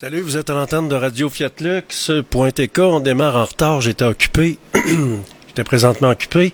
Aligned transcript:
Salut, 0.00 0.20
vous 0.20 0.36
êtes 0.36 0.48
à 0.48 0.54
l'antenne 0.54 0.88
de 0.88 0.94
Radio 0.94 1.28
Fiat 1.28 1.50
Lux.tk. 1.58 2.78
On 2.78 3.00
démarre 3.00 3.34
en 3.34 3.44
retard, 3.46 3.80
j'étais 3.80 4.04
occupé. 4.04 4.56
j'étais 5.48 5.64
présentement 5.64 6.10
occupé. 6.10 6.52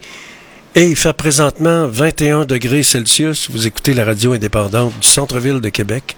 Et 0.75 0.87
il 0.87 0.97
fait 0.97 1.13
présentement 1.13 1.87
21 1.87 2.47
degrés 2.47 2.83
Celsius. 2.83 3.51
Vous 3.51 3.67
écoutez 3.67 3.93
la 3.93 4.07
radio 4.07 4.33
indépendante 4.33 4.99
du 4.99 5.07
centre-ville 5.07 5.61
de 5.61 5.69
Québec, 5.69 6.17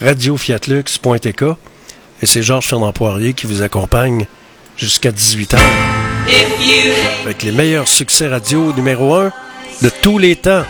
Radio 0.00 0.36
Lux.tk. 0.66 1.44
Et 2.22 2.26
c'est 2.26 2.42
Georges 2.42 2.66
Fernand 2.66 2.92
Poirier 2.92 3.34
qui 3.34 3.46
vous 3.46 3.62
accompagne 3.62 4.26
jusqu'à 4.76 5.12
18h. 5.12 5.56
Avec 7.22 7.44
les 7.44 7.52
meilleurs 7.52 7.86
succès 7.86 8.26
radio 8.26 8.72
numéro 8.72 9.14
1 9.14 9.30
de 9.80 9.90
tous 10.02 10.18
les 10.18 10.34
temps. 10.34 10.64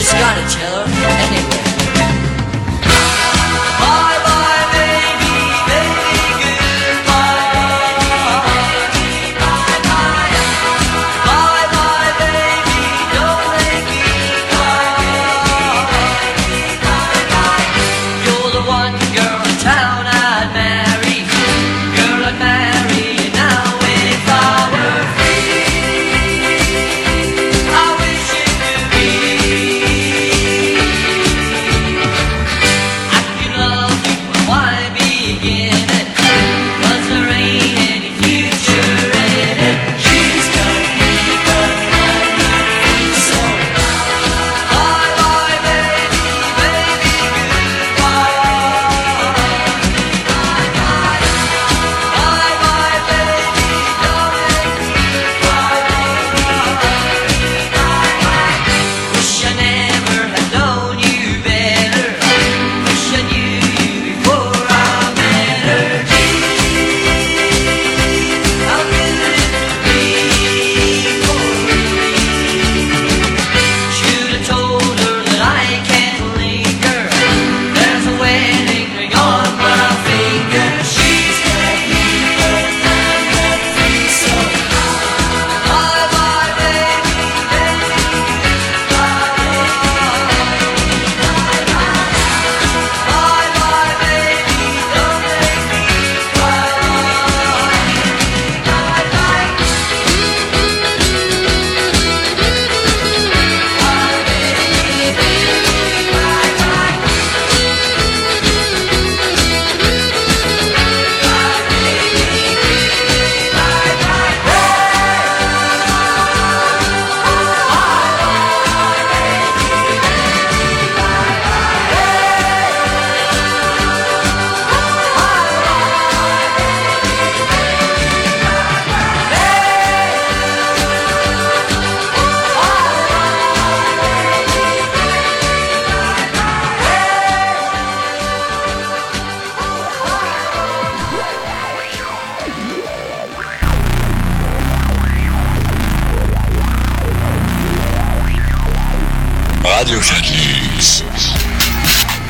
Just 0.00 0.12
gotta 0.14 0.40
tell 0.48 0.79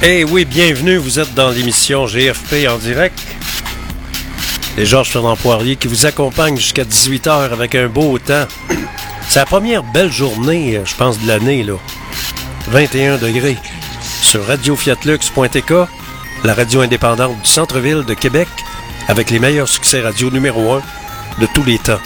Eh 0.03 0.25
oui, 0.25 0.47
bienvenue, 0.47 0.97
vous 0.97 1.19
êtes 1.19 1.35
dans 1.35 1.51
l'émission 1.51 2.07
GFP 2.07 2.67
en 2.71 2.79
direct. 2.79 3.21
C'est 4.75 4.87
Georges 4.87 5.11
Fernand 5.11 5.37
Poirier 5.37 5.77
qui 5.77 5.89
vous 5.89 6.07
accompagne 6.07 6.57
jusqu'à 6.57 6.85
18h 6.85 7.53
avec 7.53 7.75
un 7.75 7.87
beau 7.89 8.19
temps. 8.19 8.47
C'est 9.29 9.41
la 9.41 9.45
première 9.45 9.83
belle 9.83 10.11
journée, 10.11 10.79
euh, 10.79 10.87
je 10.87 10.95
pense, 10.95 11.21
de 11.21 11.29
l'année, 11.29 11.63
là. 11.63 11.75
21 12.69 13.19
degrés. 13.19 13.59
Sur 14.23 14.47
radiofiatlux.tk, 14.47 15.73
la 16.45 16.55
radio 16.55 16.81
indépendante 16.81 17.39
du 17.43 17.51
centre-ville 17.51 18.05
de 18.07 18.15
Québec, 18.15 18.49
avec 19.07 19.29
les 19.29 19.39
meilleurs 19.39 19.69
succès 19.69 20.01
radio 20.01 20.31
numéro 20.31 20.73
1 20.73 20.83
de 21.43 21.47
tous 21.53 21.63
les 21.63 21.79
temps. 21.79 22.01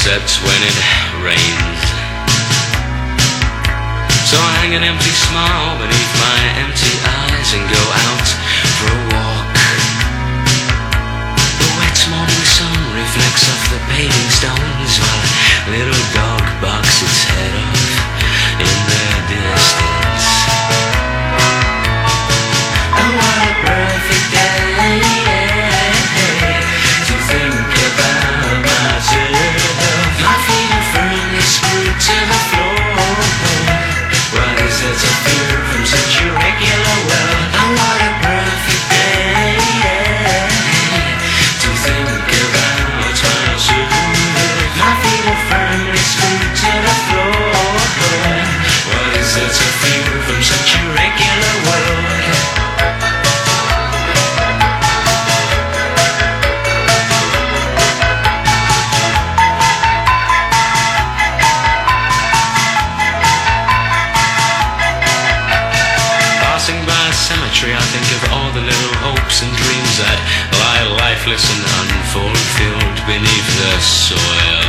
Sets 0.00 0.40
when 0.40 0.60
it 0.64 0.78
rains. 1.20 1.80
So 4.24 4.40
I 4.40 4.52
hang 4.64 4.72
an 4.72 4.80
empty 4.80 5.12
smile 5.12 5.76
beneath 5.76 6.12
my 6.16 6.40
empty 6.64 6.94
eyes 7.04 7.48
and 7.52 7.64
go 7.68 7.84
out 8.08 8.28
for 8.80 8.88
a 8.96 9.00
walk. 9.12 9.52
The 11.60 11.68
wet 11.76 12.00
morning 12.08 12.44
sun 12.48 12.80
reflects 12.96 13.44
off 13.44 13.62
the 13.76 13.80
paving 13.92 14.30
stones 14.32 14.92
while 15.04 15.24
a 15.68 15.70
little 15.76 16.02
dog 16.16 16.48
barks 16.64 17.04
soil. 73.80 74.60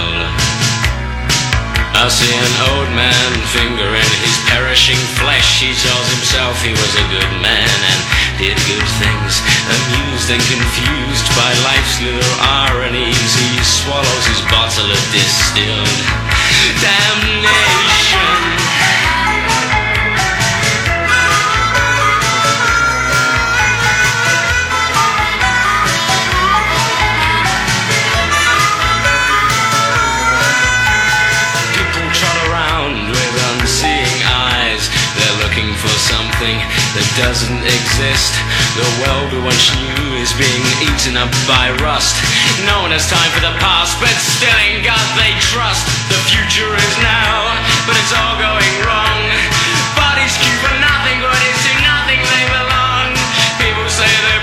I 2.02 2.10
see 2.10 2.34
an 2.34 2.54
old 2.74 2.90
man 2.98 3.30
fingering 3.54 4.10
his 4.26 4.38
perishing 4.50 4.98
flesh. 5.22 5.62
He 5.62 5.70
tells 5.76 6.08
himself 6.10 6.58
he 6.64 6.74
was 6.74 6.94
a 6.98 7.06
good 7.14 7.30
man 7.46 7.70
and 7.70 8.00
did 8.42 8.58
good 8.66 8.90
things. 8.98 9.38
Amused 9.70 10.34
and 10.34 10.42
confused 10.42 11.30
by 11.38 11.54
life's 11.62 12.02
little 12.02 12.38
ironies, 12.42 13.38
he 13.38 13.54
swallows 13.62 14.26
his 14.26 14.42
bottle 14.50 14.90
of 14.90 15.02
distilled 15.14 16.02
damnation. 16.82 18.81
Something 36.42 36.58
that 36.98 37.06
doesn't 37.22 37.62
exist. 37.70 38.34
The 38.74 38.90
world 39.06 39.30
we 39.30 39.46
once 39.46 39.70
knew 39.78 40.18
is 40.18 40.34
being 40.34 40.66
eaten 40.82 41.14
up 41.14 41.30
by 41.46 41.70
rust. 41.86 42.18
No 42.66 42.82
one 42.82 42.90
has 42.90 43.06
time 43.06 43.30
for 43.30 43.46
the 43.46 43.54
past, 43.62 44.02
but 44.02 44.10
still 44.18 44.58
in 44.66 44.82
God 44.82 45.06
they 45.22 45.38
trust. 45.54 45.86
The 46.10 46.18
future 46.34 46.74
is 46.74 46.94
now, 47.06 47.46
but 47.86 47.94
it's 47.94 48.10
all 48.18 48.42
going 48.42 48.74
wrong. 48.82 49.22
Bodies 49.94 50.34
queue 50.42 50.58
for 50.66 50.74
nothing, 50.82 51.22
but 51.22 51.38
it's 51.46 51.62
to 51.62 51.74
nothing 51.86 52.22
they 52.26 52.46
belong. 52.50 53.14
People 53.62 53.86
say 53.86 54.10
their 54.26 54.41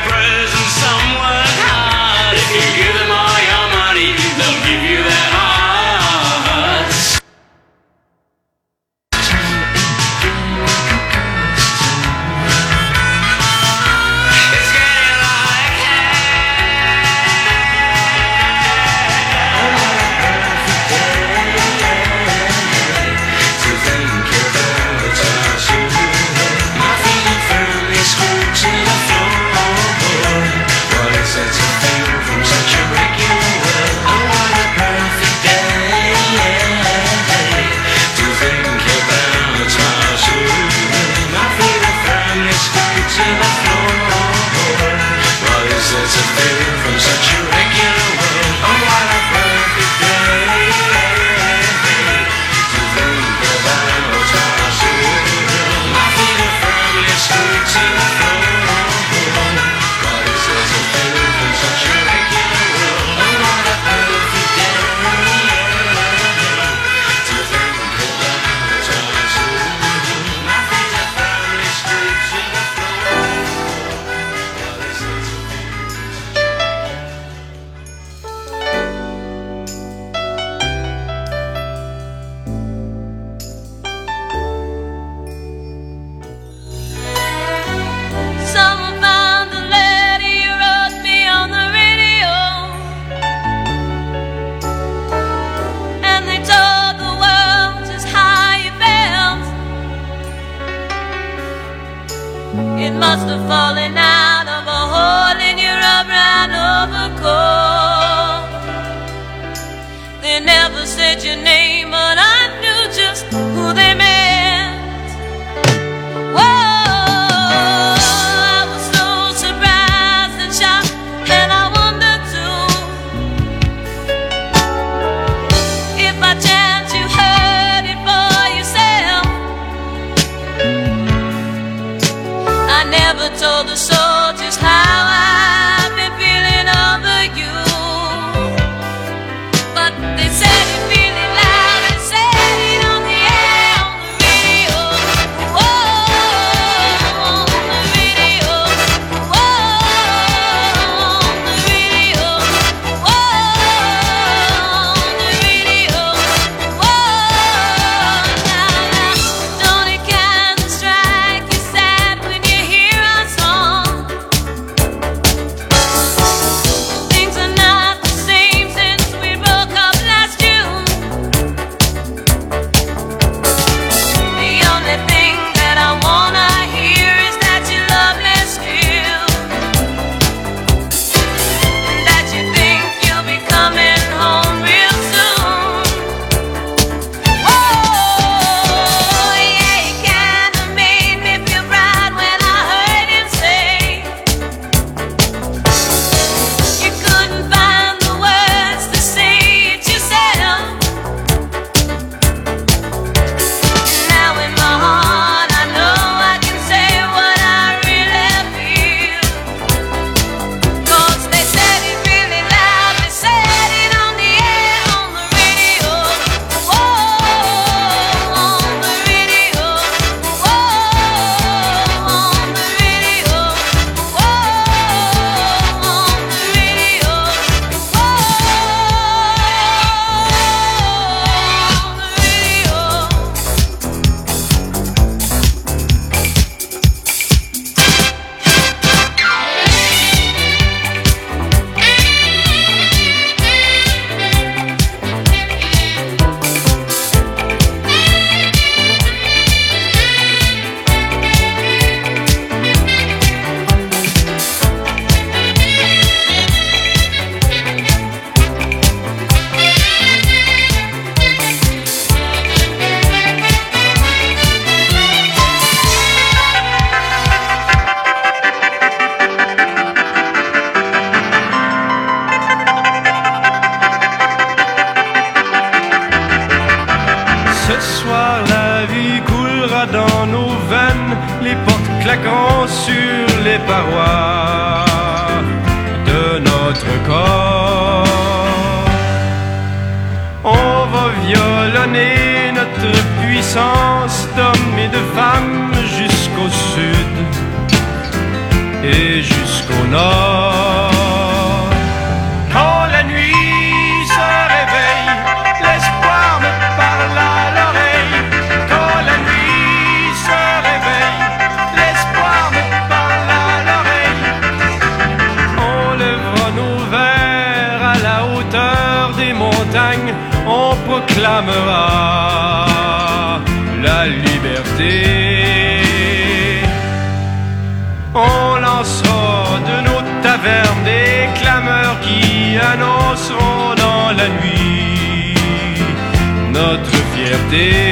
stay 337.51 337.88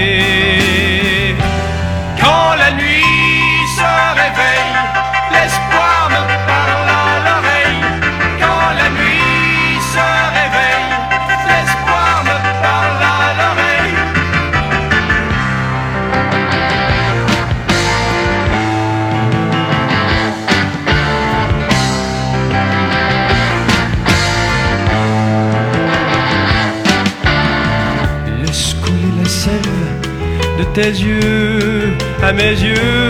les 32.46 32.62
you. 32.62 33.05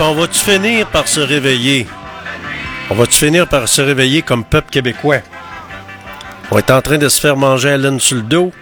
On 0.00 0.14
va-tu 0.14 0.38
finir 0.38 0.86
par 0.86 1.06
se 1.06 1.20
réveiller? 1.20 1.86
On 2.88 2.94
va-tu 2.94 3.16
finir 3.16 3.46
par 3.48 3.68
se 3.68 3.82
réveiller 3.82 4.22
comme 4.22 4.44
peuple 4.44 4.70
québécois? 4.70 5.20
On 6.50 6.58
est 6.58 6.70
en 6.70 6.80
train 6.80 6.98
de 6.98 7.08
se 7.08 7.20
faire 7.20 7.36
manger 7.36 7.70
à 7.70 7.76
laine 7.76 8.00
sur 8.00 8.16
le 8.16 8.22
dos. 8.22 8.52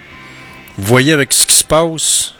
Vous 0.76 0.84
voyez 0.84 1.12
avec 1.12 1.32
ce 1.32 1.46
qui 1.46 1.54
se 1.54 1.64
passe? 1.64 2.34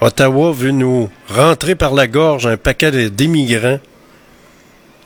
Ottawa 0.00 0.52
veut 0.52 0.72
nous 0.72 1.10
rentrer 1.28 1.76
par 1.76 1.94
la 1.94 2.08
gorge 2.08 2.46
un 2.46 2.56
paquet 2.56 3.08
d'immigrants, 3.08 3.78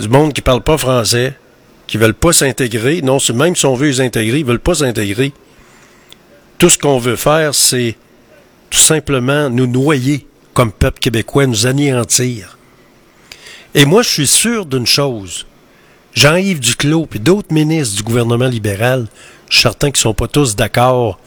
du 0.01 0.09
monde 0.09 0.33
qui 0.33 0.41
parle 0.41 0.63
pas 0.63 0.79
français, 0.79 1.35
qui 1.87 1.99
veulent 1.99 2.15
pas 2.15 2.33
s'intégrer. 2.33 3.03
Non, 3.03 3.19
même 3.35 3.55
si 3.55 3.67
on 3.67 3.75
veut 3.75 3.91
les 3.91 4.01
ils 4.01 4.45
veulent 4.45 4.59
pas 4.59 4.75
s'intégrer. 4.75 5.33
Tout 6.59 6.71
ce 6.71 6.79
qu'on 6.79 6.99
veut 6.99 7.17
faire, 7.17 7.55
c'est 7.55 7.97
tout 8.71 8.79
simplement 8.79 9.51
nous 9.51 9.67
noyer 9.67 10.27
comme 10.55 10.73
peuple 10.73 10.99
québécois, 10.99 11.47
nous 11.47 11.67
anéantir. 11.67 12.57
Et 13.75 13.85
moi, 13.85 14.03
je 14.03 14.09
suis 14.09 14.27
sûr 14.27 14.67
d'une 14.67 14.87
chose. 14.87 15.47
Jean-Yves 16.15 16.61
Duclos 16.61 17.09
et 17.15 17.19
d'autres 17.19 17.53
ministres 17.53 17.97
du 17.97 18.03
gouvernement 18.03 18.49
libéral, 18.49 19.07
je 19.51 19.55
suis 19.57 19.63
certain 19.63 19.91
qu'ils 19.91 19.99
ne 20.01 20.03
sont 20.03 20.15
pas 20.15 20.29
tous 20.29 20.57
d'accord 20.57 21.19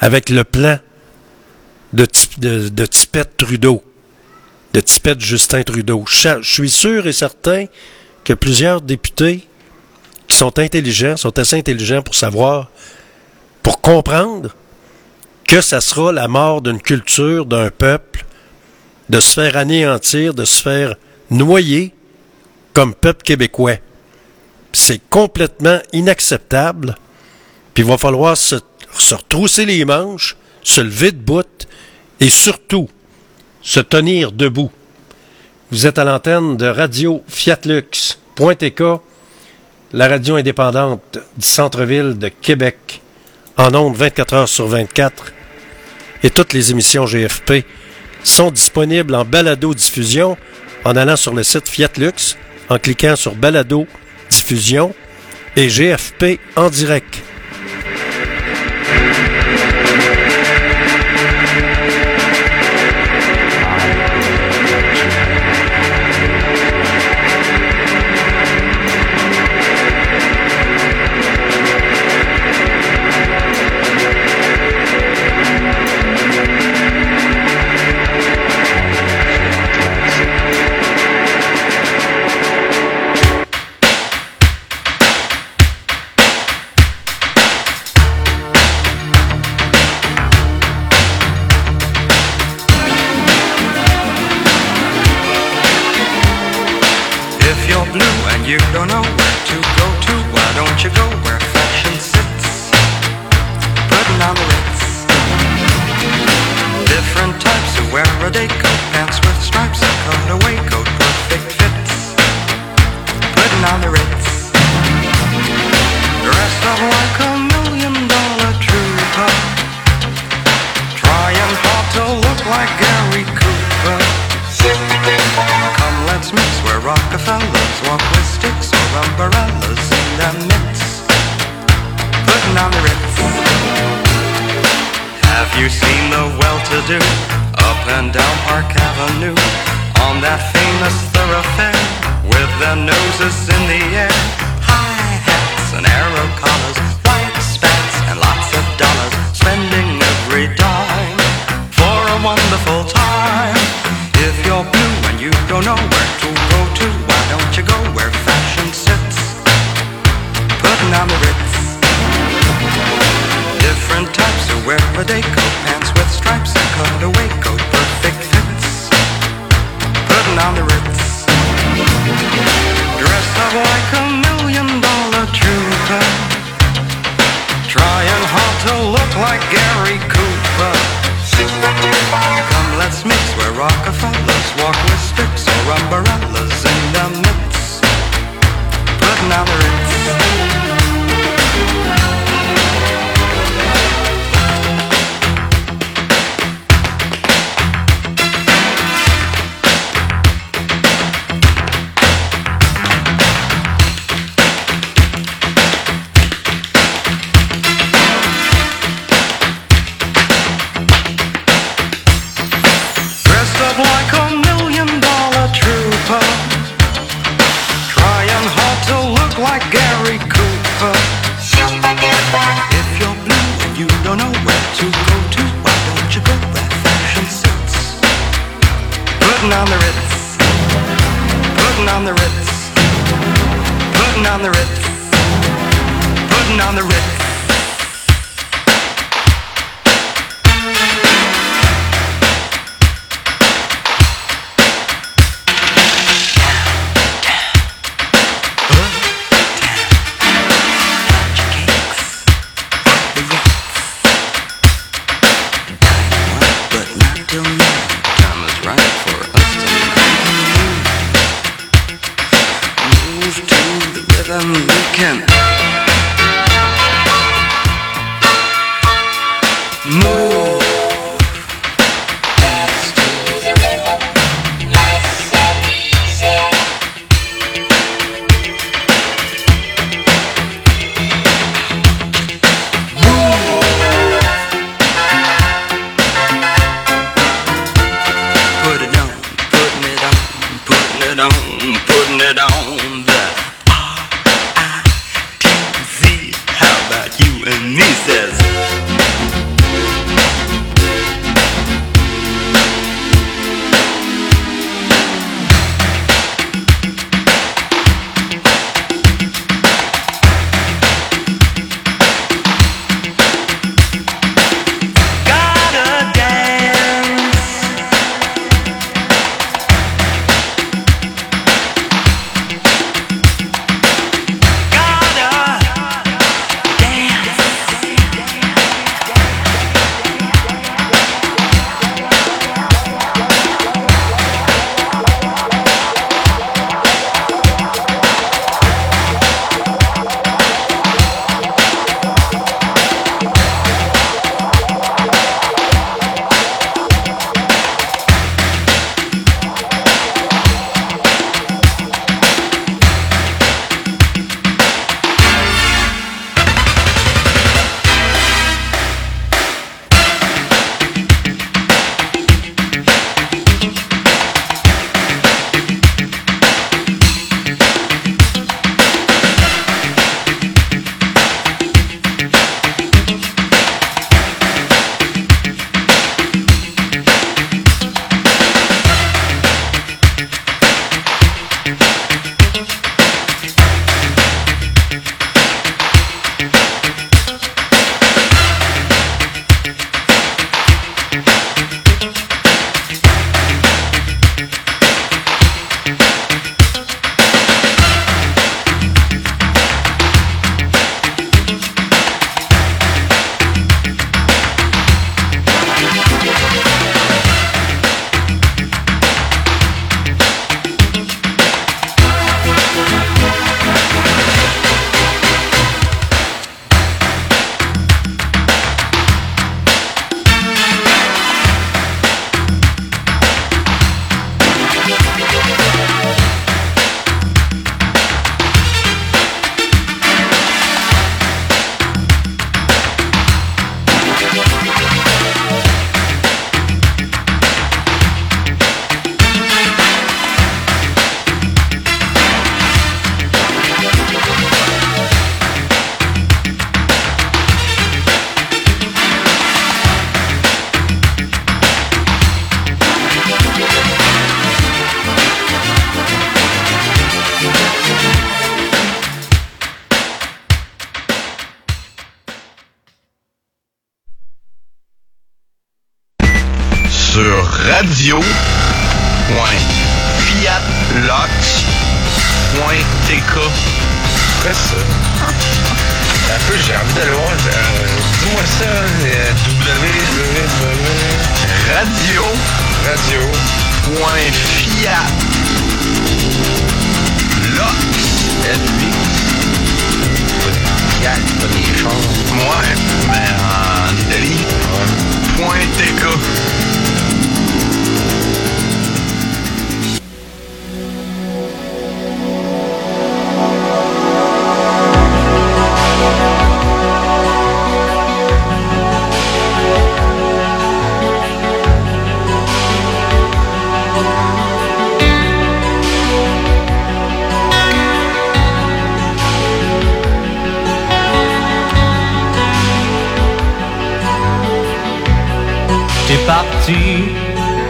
avec 0.00 0.28
le 0.28 0.44
plan 0.44 0.78
de, 1.92 2.04
Ti- 2.04 2.28
de, 2.38 2.68
de 2.68 2.86
Tipette 2.86 3.36
Trudeau, 3.38 3.82
de 4.74 4.80
Tipette 4.80 5.20
Justin 5.20 5.62
Trudeau. 5.62 6.04
Je, 6.06 6.42
je 6.42 6.52
suis 6.52 6.68
sûr 6.70 7.06
et 7.06 7.12
certain 7.12 7.64
que 8.22 8.34
plusieurs 8.34 8.82
députés 8.82 9.46
qui 10.28 10.36
sont 10.36 10.58
intelligents, 10.58 11.16
sont 11.16 11.38
assez 11.38 11.56
intelligents 11.56 12.02
pour 12.02 12.14
savoir, 12.14 12.70
pour 13.62 13.80
comprendre 13.80 14.54
que 15.44 15.62
ça 15.62 15.80
sera 15.80 16.12
la 16.12 16.28
mort 16.28 16.60
d'une 16.60 16.82
culture, 16.82 17.46
d'un 17.46 17.70
peuple, 17.70 18.26
de 19.08 19.20
se 19.20 19.32
faire 19.32 19.56
anéantir, 19.56 20.34
de 20.34 20.44
se 20.44 20.62
faire 20.62 20.96
noyer 21.30 21.94
comme 22.72 22.94
peuple 22.94 23.22
québécois. 23.22 23.76
C'est 24.72 25.00
complètement 25.10 25.78
inacceptable. 25.92 26.96
Puis 27.74 27.84
il 27.84 27.88
va 27.88 27.98
falloir 27.98 28.36
se, 28.36 28.56
se 28.92 29.14
retrousser 29.14 29.66
les 29.66 29.84
manches, 29.84 30.36
se 30.62 30.80
lever 30.80 31.12
de 31.12 31.18
bout 31.18 31.66
et 32.20 32.28
surtout 32.28 32.88
se 33.62 33.80
tenir 33.80 34.32
debout. 34.32 34.70
Vous 35.70 35.86
êtes 35.86 35.98
à 35.98 36.04
l'antenne 36.04 36.56
de 36.56 36.66
Radio 36.66 37.22
Fiatlux.tk, 37.28 38.82
la 39.92 40.08
radio 40.08 40.36
indépendante 40.36 41.18
du 41.36 41.46
centre-ville 41.46 42.16
de 42.18 42.28
Québec, 42.28 43.02
en 43.56 43.74
ondes 43.74 43.96
24 43.96 44.34
heures 44.34 44.48
sur 44.48 44.66
24. 44.66 45.32
Et 46.22 46.30
toutes 46.30 46.52
les 46.52 46.70
émissions 46.70 47.04
GFP 47.04 47.64
sont 48.24 48.50
disponibles 48.50 49.14
en 49.14 49.24
balado-diffusion 49.24 50.36
en 50.88 50.96
allant 50.96 51.16
sur 51.16 51.34
le 51.34 51.42
site 51.42 51.68
Fiatlux, 51.68 52.38
en 52.70 52.78
cliquant 52.78 53.14
sur 53.14 53.34
balado-diffusion 53.34 54.94
et 55.54 55.68
GFP 55.68 56.40
en 56.56 56.70
direct. 56.70 57.27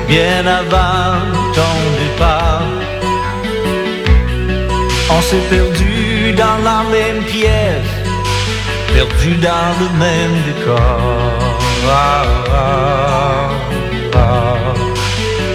Bien 0.09 0.47
avant 0.47 1.21
ton 1.55 1.77
départ. 2.03 2.63
On 5.11 5.21
s'est 5.23 5.47
perdu 5.51 6.33
dans 6.33 6.59
la 6.69 6.83
même 6.95 7.23
pièce, 7.25 7.95
perdu 8.95 9.35
dans 9.37 9.71
le 9.81 9.89
même 10.05 10.35
décor. 10.47 11.39
Ah. 11.91 12.25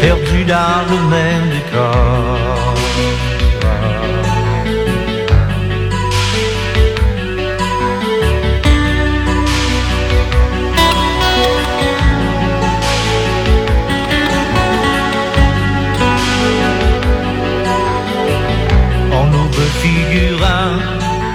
Perdu 0.01 0.43
dans 0.43 0.81
le 0.91 0.99
même 1.15 1.49
décor. 1.55 2.73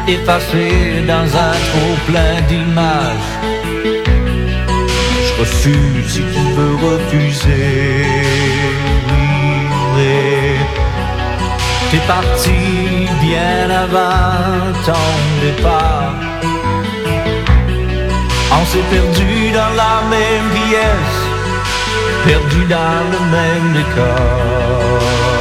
Effacé 0.08 1.02
dans 1.06 1.28
un 1.46 1.54
trop 1.68 1.94
plein 2.06 2.40
d'images. 2.48 3.30
Je 5.26 5.40
refuse 5.40 6.12
si 6.14 6.22
tu 6.34 6.42
veux 6.56 6.76
refuser. 6.86 8.48
T'es 11.90 12.04
parti 12.06 12.60
bien 13.22 13.70
avant 13.70 14.72
ton 14.84 15.08
départ. 15.42 16.14
On 18.60 18.64
s'est 18.66 18.88
perdu 18.90 19.50
dans 19.52 19.74
la 19.82 20.02
même 20.10 20.50
pièce, 20.54 21.18
perdu 22.26 22.64
dans 22.66 23.00
le 23.12 23.20
même 23.36 23.72
décor. 23.72 25.37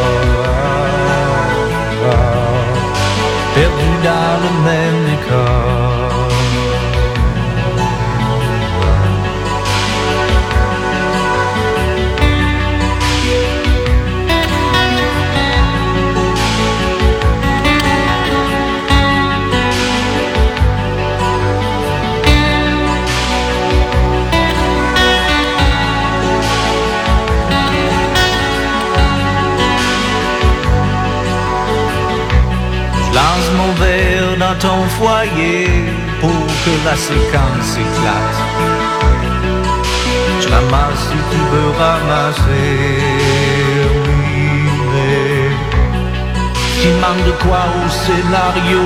Dans 4.47 4.53
le 4.53 4.61
même 4.61 5.05
décor. 5.05 5.86
Foyer 34.89 35.67
pour 36.21 36.45
que 36.63 36.73
la 36.85 36.95
séquence 36.95 37.71
éclate. 37.85 38.39
Je 40.41 40.47
ramasse 40.49 41.03
si 41.09 41.19
tu 41.31 41.39
veux 41.51 41.71
ramasser, 41.79 42.69
oui, 44.05 44.69
mais 44.91 45.49
s'il 46.79 46.95
manque 47.03 47.23
de 47.25 47.35
quoi 47.43 47.63
au 47.79 47.89
scénario, 47.89 48.81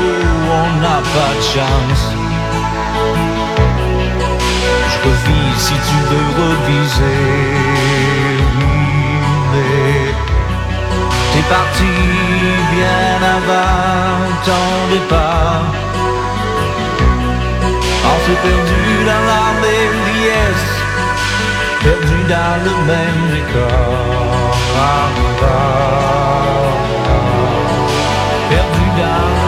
on 0.59 0.67
n'a 0.81 0.99
pas 1.15 1.33
de 1.39 1.45
chance. 1.55 2.05
Je 4.91 4.97
revis 5.07 5.53
si 5.57 5.73
tu 5.87 5.97
veux 6.09 6.29
reviser, 6.41 7.21
oui, 8.57 8.75
mais 9.51 10.31
T'es 11.33 11.43
parti 11.43 11.93
bien 12.73 13.15
avant 13.37 14.21
ton 14.45 14.93
départ. 14.93 15.90
On 18.11 18.17
s'est 18.25 18.41
perdu 18.43 18.83
dans 19.09 19.23
la 19.33 19.45
même 19.65 20.01
perdu 21.83 22.19
dans 22.29 22.55
le 22.65 22.73
même 22.91 23.23
décor. 23.33 24.53
Ah, 24.77 25.07
ah, 25.41 25.45
ah. 25.45 26.41
Perdu 28.49 28.85
dans 29.01 29.40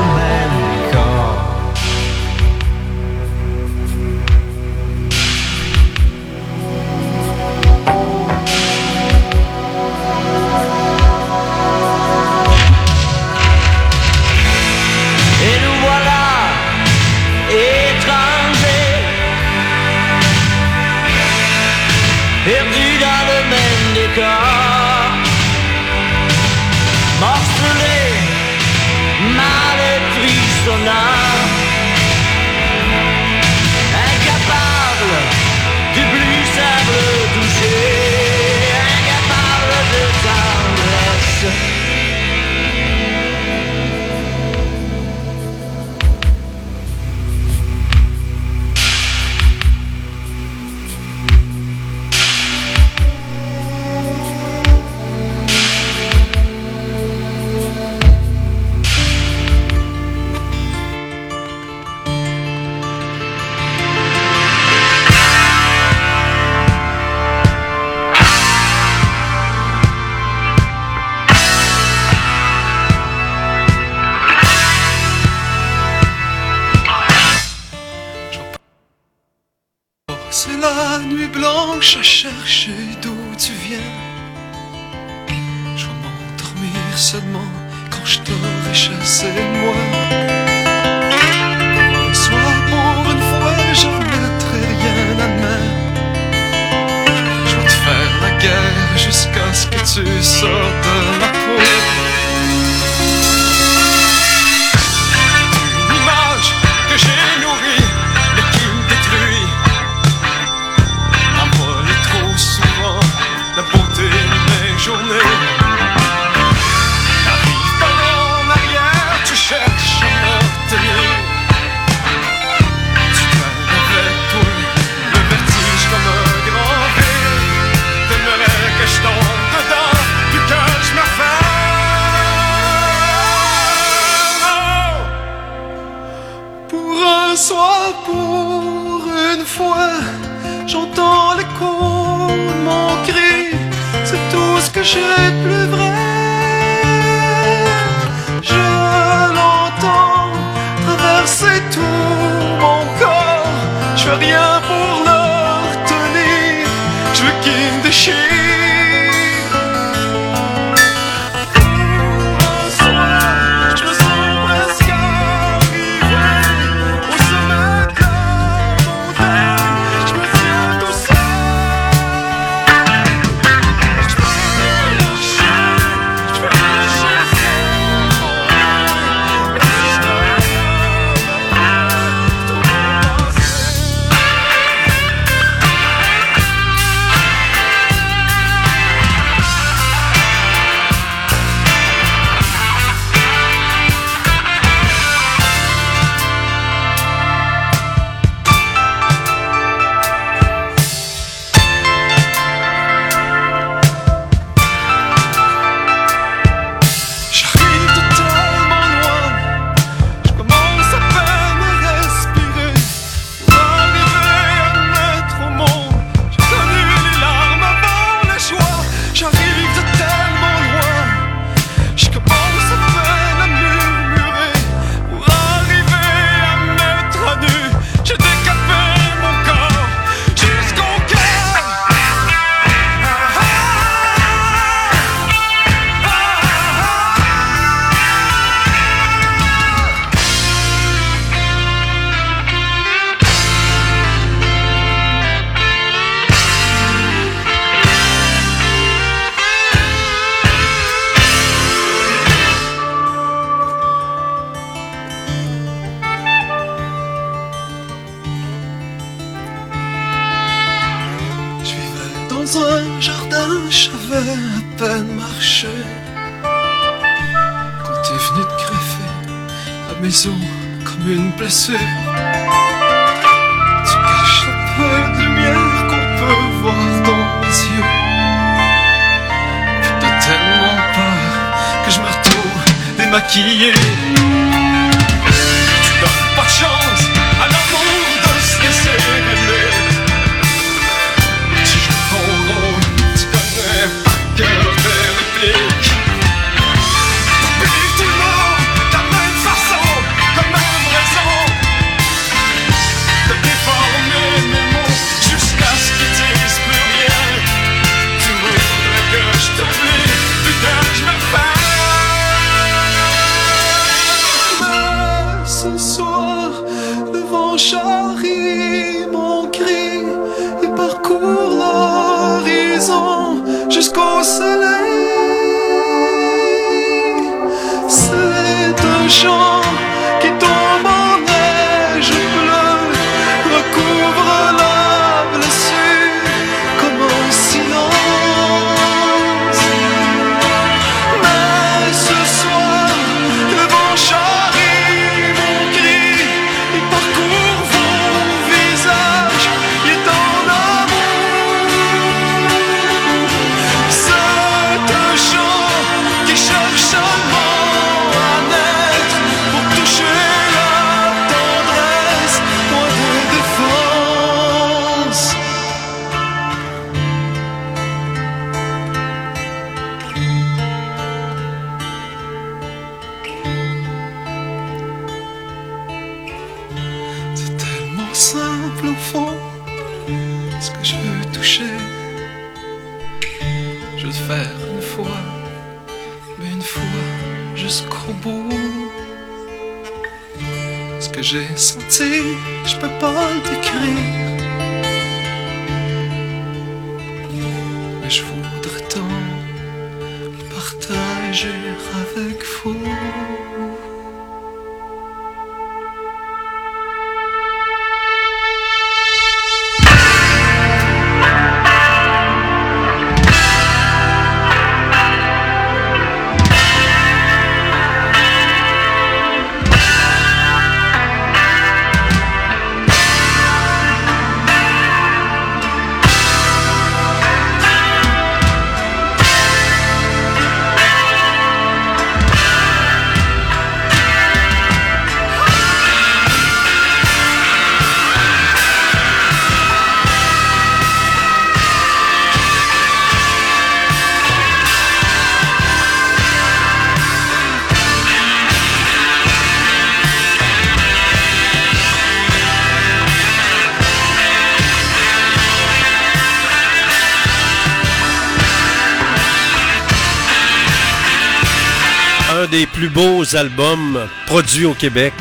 albums 463.35 464.07
produits 464.25 464.65
au 464.65 464.73
Québec. 464.73 465.13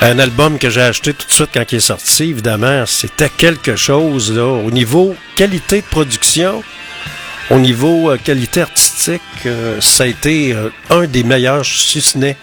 Un 0.00 0.18
album 0.18 0.58
que 0.58 0.68
j'ai 0.68 0.82
acheté 0.82 1.14
tout 1.14 1.26
de 1.26 1.32
suite 1.32 1.50
quand 1.54 1.64
il 1.72 1.76
est 1.76 1.80
sorti, 1.80 2.24
évidemment, 2.24 2.84
c'était 2.86 3.30
quelque 3.30 3.76
chose 3.76 4.32
là, 4.32 4.44
au 4.46 4.70
niveau 4.70 5.16
qualité 5.36 5.80
de 5.80 5.86
production, 5.86 6.62
au 7.50 7.58
niveau 7.58 8.10
euh, 8.10 8.18
qualité 8.22 8.62
artistique, 8.62 9.22
euh, 9.46 9.80
ça 9.80 10.04
a 10.04 10.06
été 10.06 10.52
euh, 10.52 10.70
un 10.90 11.06
des 11.06 11.24
meilleurs, 11.24 11.64
si 11.64 12.00
ce 12.00 12.18
n'est 12.18 12.36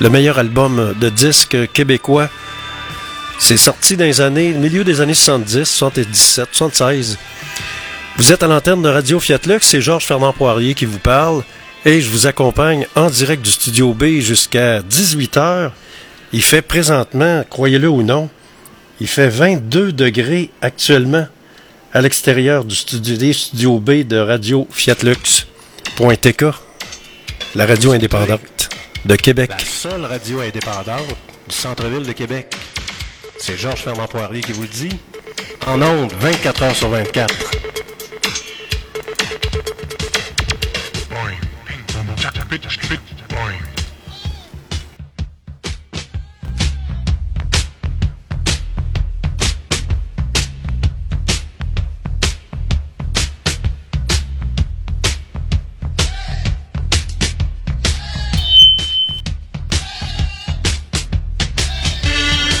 le 0.00 0.10
meilleur 0.10 0.38
album 0.38 0.94
de 0.98 1.08
disque 1.08 1.56
québécois. 1.72 2.28
C'est 3.38 3.56
sorti 3.56 3.96
dans 3.96 4.04
les 4.04 4.20
années, 4.20 4.52
milieu 4.52 4.84
des 4.84 5.00
années 5.00 5.14
70, 5.14 5.64
77, 5.64 6.48
76. 6.52 7.18
Vous 8.16 8.32
êtes 8.32 8.42
à 8.42 8.46
l'antenne 8.46 8.82
de 8.82 8.88
Radio 8.88 9.18
Fiat 9.20 9.40
Lux, 9.46 9.66
c'est 9.66 9.80
Georges 9.80 10.04
Fernand 10.04 10.32
Poirier 10.32 10.74
qui 10.74 10.84
vous 10.84 10.98
parle 10.98 11.42
et 11.84 12.00
je 12.00 12.10
vous 12.10 12.26
accompagne 12.26 12.86
en 12.94 13.10
direct 13.10 13.42
du 13.42 13.50
studio 13.50 13.92
B 13.92 14.20
jusqu'à 14.20 14.80
18h. 14.80 15.70
Il 16.32 16.42
fait 16.42 16.62
présentement, 16.62 17.44
croyez-le 17.48 17.88
ou 17.88 18.02
non, 18.02 18.30
il 19.00 19.08
fait 19.08 19.28
22 19.28 19.92
degrés 19.92 20.50
actuellement 20.60 21.26
à 21.92 22.00
l'extérieur 22.00 22.64
du 22.64 22.74
studio, 22.74 23.78
B 23.78 24.06
de 24.06 24.16
Radio 24.16 24.66
Fiat 24.70 24.96
Lux.tk, 25.02 26.44
la 27.54 27.66
radio 27.66 27.92
indépendante 27.92 28.70
de 29.04 29.16
Québec. 29.16 29.50
La 29.50 29.58
seule 29.58 30.04
radio 30.04 30.40
indépendante 30.40 31.16
du 31.48 31.54
centre-ville 31.54 32.06
de 32.06 32.12
Québec. 32.12 32.54
C'est 33.38 33.58
Georges 33.58 33.82
Fernand 33.82 34.06
Poirier 34.06 34.40
qui 34.40 34.52
vous 34.52 34.62
le 34.62 34.68
dit. 34.68 34.96
En 35.66 35.82
ondes, 35.82 36.12
24 36.20 36.62
heures 36.62 36.76
sur 36.76 36.88
24. 36.88 37.61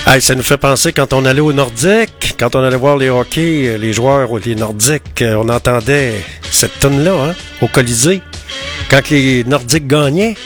Hey, 0.06 0.20
ça 0.22 0.34
nous 0.34 0.42
fait 0.42 0.56
penser 0.56 0.92
quand 0.92 1.12
on 1.12 1.26
allait 1.26 1.40
au 1.40 1.52
Nordique, 1.52 2.34
quand 2.38 2.56
on 2.56 2.62
allait 2.62 2.76
voir 2.76 2.96
les 2.96 3.10
hockey, 3.10 3.76
les 3.78 3.92
joueurs 3.92 4.30
les 4.44 4.54
Nordiques, 4.54 5.20
euh, 5.20 5.34
on 5.34 5.50
entendait 5.50 6.14
cette 6.50 6.78
tonne-là 6.78 7.12
hein, 7.12 7.34
au 7.60 7.68
Colisée. 7.68 8.22
Quand 8.92 9.08
les 9.08 9.42
Nordiques 9.44 9.86
gagnaient, 9.86 10.36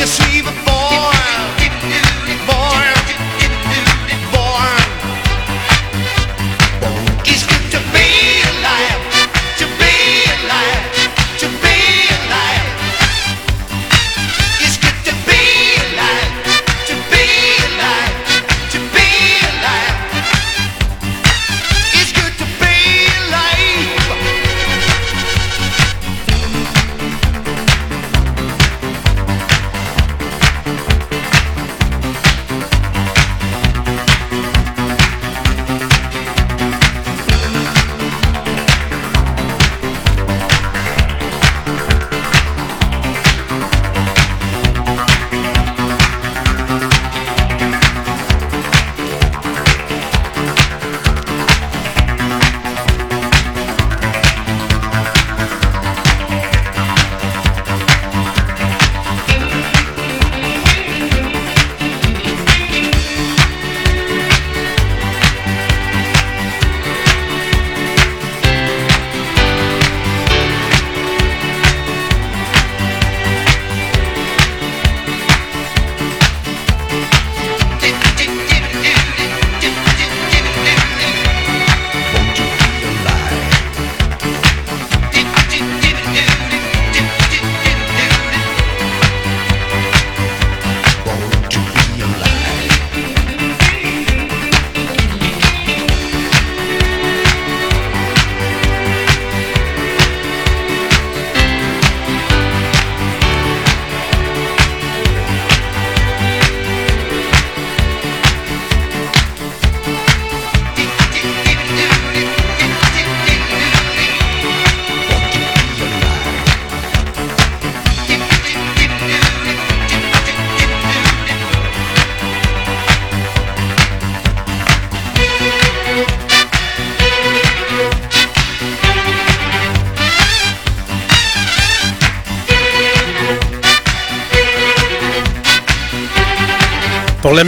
you 0.00 0.06
see 0.06 0.40
before. 0.40 0.69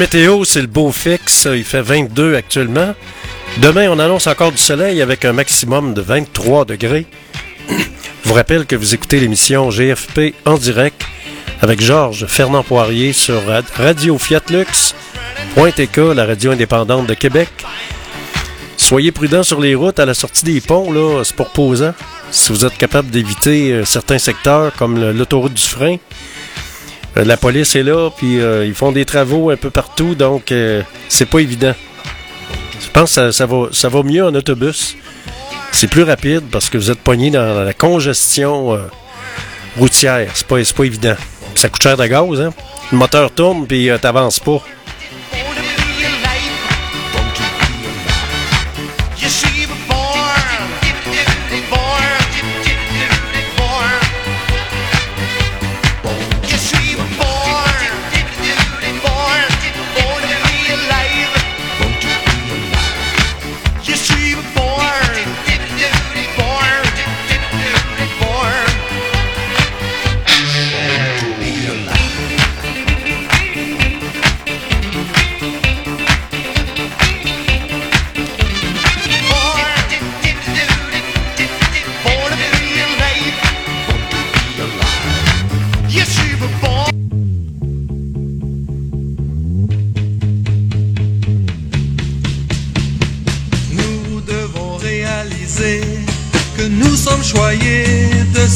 Météo, 0.02 0.42
c'est 0.44 0.60
le 0.60 0.66
beau 0.66 0.90
fixe. 0.90 1.46
Il 1.48 1.62
fait 1.62 1.80
22 1.80 2.34
actuellement. 2.34 2.92
Demain, 3.58 3.88
on 3.88 4.00
annonce 4.00 4.26
encore 4.26 4.50
du 4.50 4.58
soleil 4.58 5.00
avec 5.00 5.24
un 5.24 5.32
maximum 5.32 5.94
de 5.94 6.00
23 6.02 6.64
degrés. 6.64 7.06
Je 7.68 8.28
vous 8.28 8.34
rappelle 8.34 8.66
que 8.66 8.74
vous 8.74 8.94
écoutez 8.94 9.20
l'émission 9.20 9.70
GFP 9.70 10.34
en 10.44 10.54
direct 10.54 11.04
avec 11.60 11.80
Georges 11.80 12.26
Fernand 12.26 12.64
Poirier 12.64 13.12
sur 13.12 13.46
Rad- 13.46 13.64
Radio 13.76 14.18
Fiat 14.18 14.42
Lux, 14.50 14.96
la 16.16 16.26
radio 16.26 16.50
indépendante 16.50 17.06
de 17.06 17.14
Québec. 17.14 17.48
Soyez 18.76 19.12
prudents 19.12 19.44
sur 19.44 19.60
les 19.60 19.76
routes 19.76 20.00
à 20.00 20.04
la 20.04 20.14
sortie 20.14 20.44
des 20.44 20.60
ponts, 20.60 20.90
là, 20.90 21.22
c'est 21.22 21.36
pour 21.36 21.50
posant. 21.50 21.94
Si 22.32 22.50
vous 22.50 22.64
êtes 22.66 22.76
capable 22.76 23.08
d'éviter 23.10 23.70
euh, 23.70 23.84
certains 23.84 24.18
secteurs 24.18 24.72
comme 24.76 24.98
l'autoroute 25.12 25.54
du 25.54 25.62
frein, 25.62 25.98
la 27.16 27.36
police 27.36 27.76
est 27.76 27.82
là, 27.82 28.10
puis 28.10 28.40
euh, 28.40 28.66
ils 28.66 28.74
font 28.74 28.92
des 28.92 29.04
travaux 29.04 29.50
un 29.50 29.56
peu 29.56 29.70
partout, 29.70 30.14
donc 30.14 30.50
euh, 30.52 30.82
c'est 31.08 31.26
pas 31.26 31.40
évident. 31.40 31.74
Je 32.80 32.90
pense 32.90 33.14
que 33.14 33.30
ça, 33.30 33.46
ça 33.72 33.88
va, 33.88 34.02
mieux 34.02 34.24
en 34.24 34.34
autobus. 34.34 34.96
C'est 35.70 35.88
plus 35.88 36.02
rapide 36.02 36.42
parce 36.50 36.68
que 36.68 36.76
vous 36.76 36.90
êtes 36.90 36.98
pogné 36.98 37.30
dans 37.30 37.64
la 37.64 37.72
congestion 37.72 38.74
euh, 38.74 38.78
routière. 39.78 40.30
C'est 40.34 40.46
pas, 40.46 40.56
pas 40.76 40.84
évident. 40.84 41.16
Ça 41.54 41.68
coûte 41.68 41.82
cher 41.82 41.96
de 41.96 42.06
gaz, 42.06 42.40
hein? 42.40 42.52
Le 42.90 42.98
moteur 42.98 43.30
tourne, 43.30 43.66
puis 43.66 43.88
euh, 43.88 43.98
t'avances 43.98 44.38
pas. 44.38 44.62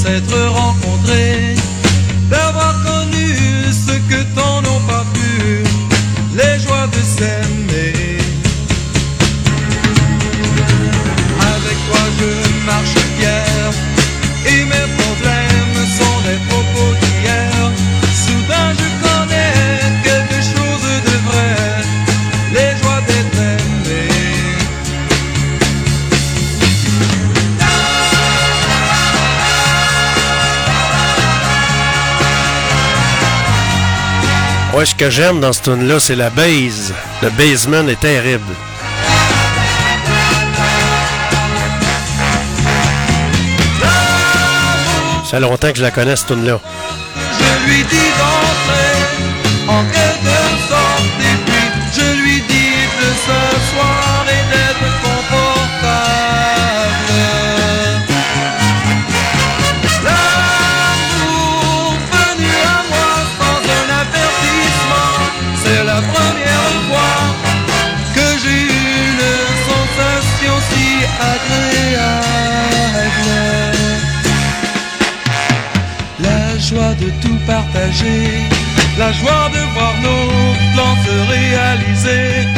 S'être 0.06 0.38
rencontrés, 0.60 1.45
que 34.96 35.10
j'aime 35.10 35.40
dans 35.40 35.52
ce 35.52 35.62
tune-là, 35.62 36.00
c'est 36.00 36.16
la 36.16 36.30
base. 36.30 36.94
Le 37.22 37.30
basement 37.30 37.86
est 37.88 38.00
terrible. 38.00 38.54
Ça 45.24 45.30
fait 45.30 45.40
longtemps 45.40 45.70
que 45.72 45.78
je 45.78 45.82
la 45.82 45.90
connais, 45.90 46.16
cette 46.16 46.28
tune-là. 46.28 46.60
Je 47.38 47.68
lui 47.68 47.82
dis 47.84 47.96
la 78.98 79.12
joie 79.12 79.48
de 79.52 79.60
voir 79.74 79.94
nos 80.02 80.54
plans 80.74 80.96
se 81.04 81.16
réaliser 81.30 82.48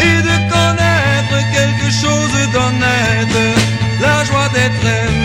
et 0.00 0.22
de 0.22 0.36
connaître 0.54 1.38
quelque 1.52 1.90
chose 1.90 2.50
d'honnête, 2.52 3.36
la 4.00 4.24
joie 4.24 4.48
d'être 4.52 4.84
aimé. 4.84 5.17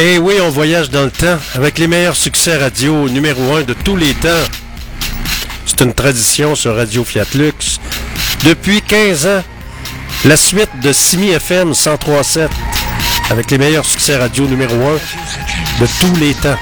Et 0.00 0.16
oui, 0.16 0.34
on 0.40 0.48
voyage 0.48 0.90
dans 0.90 1.02
le 1.02 1.10
temps 1.10 1.38
avec 1.56 1.76
les 1.76 1.88
meilleurs 1.88 2.14
succès 2.14 2.56
radio 2.56 3.08
numéro 3.08 3.56
un 3.56 3.62
de 3.62 3.74
tous 3.74 3.96
les 3.96 4.14
temps. 4.14 4.28
C'est 5.66 5.80
une 5.80 5.92
tradition 5.92 6.54
sur 6.54 6.76
Radio 6.76 7.02
Fiat 7.02 7.26
Lux. 7.34 7.80
Depuis 8.44 8.80
15 8.80 9.26
ans, 9.26 9.42
la 10.24 10.36
suite 10.36 10.70
de 10.84 10.92
Simi 10.92 11.30
FM 11.30 11.72
103.7 11.72 12.48
avec 13.30 13.50
les 13.50 13.58
meilleurs 13.58 13.84
succès 13.84 14.16
radio 14.16 14.46
numéro 14.46 14.76
un 14.76 15.80
de 15.80 15.86
tous 15.98 16.20
les 16.20 16.32
temps. 16.34 16.56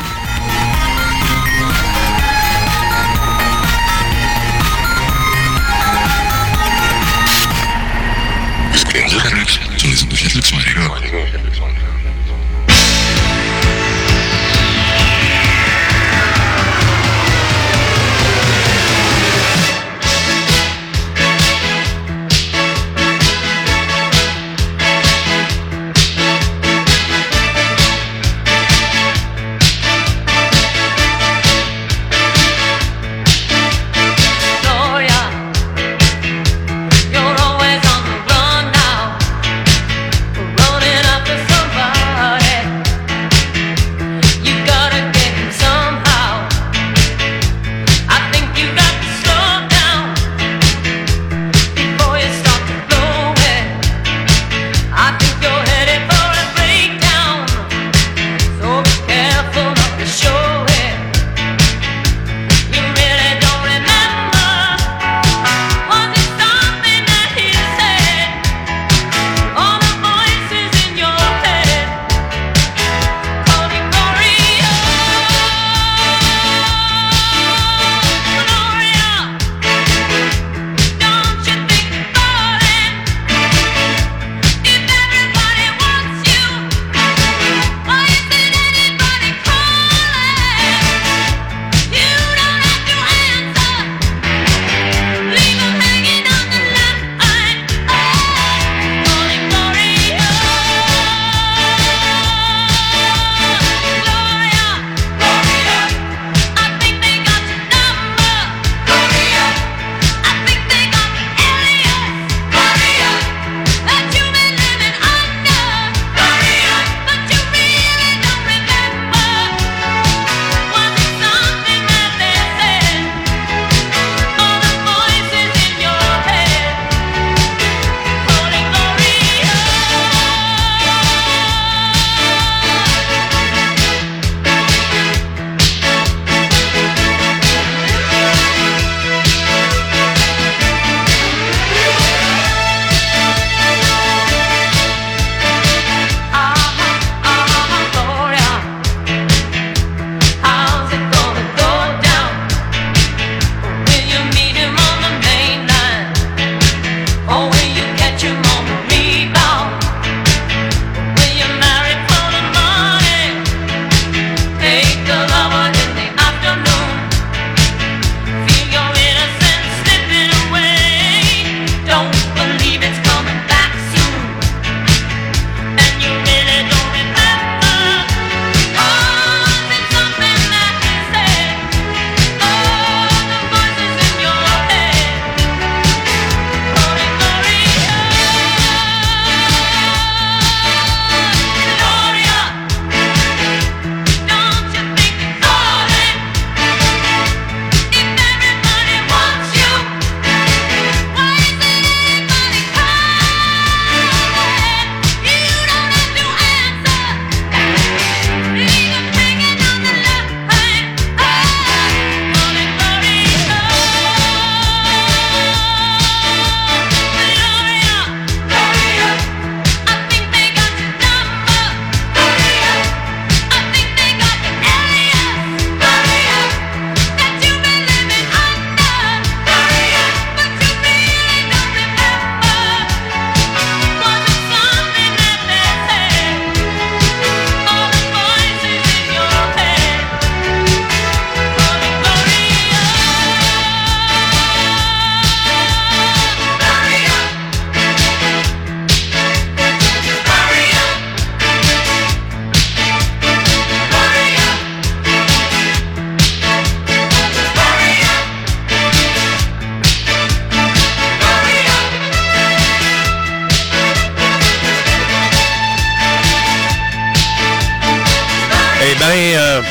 Ben, 269.16 269.34
euh, 269.34 269.62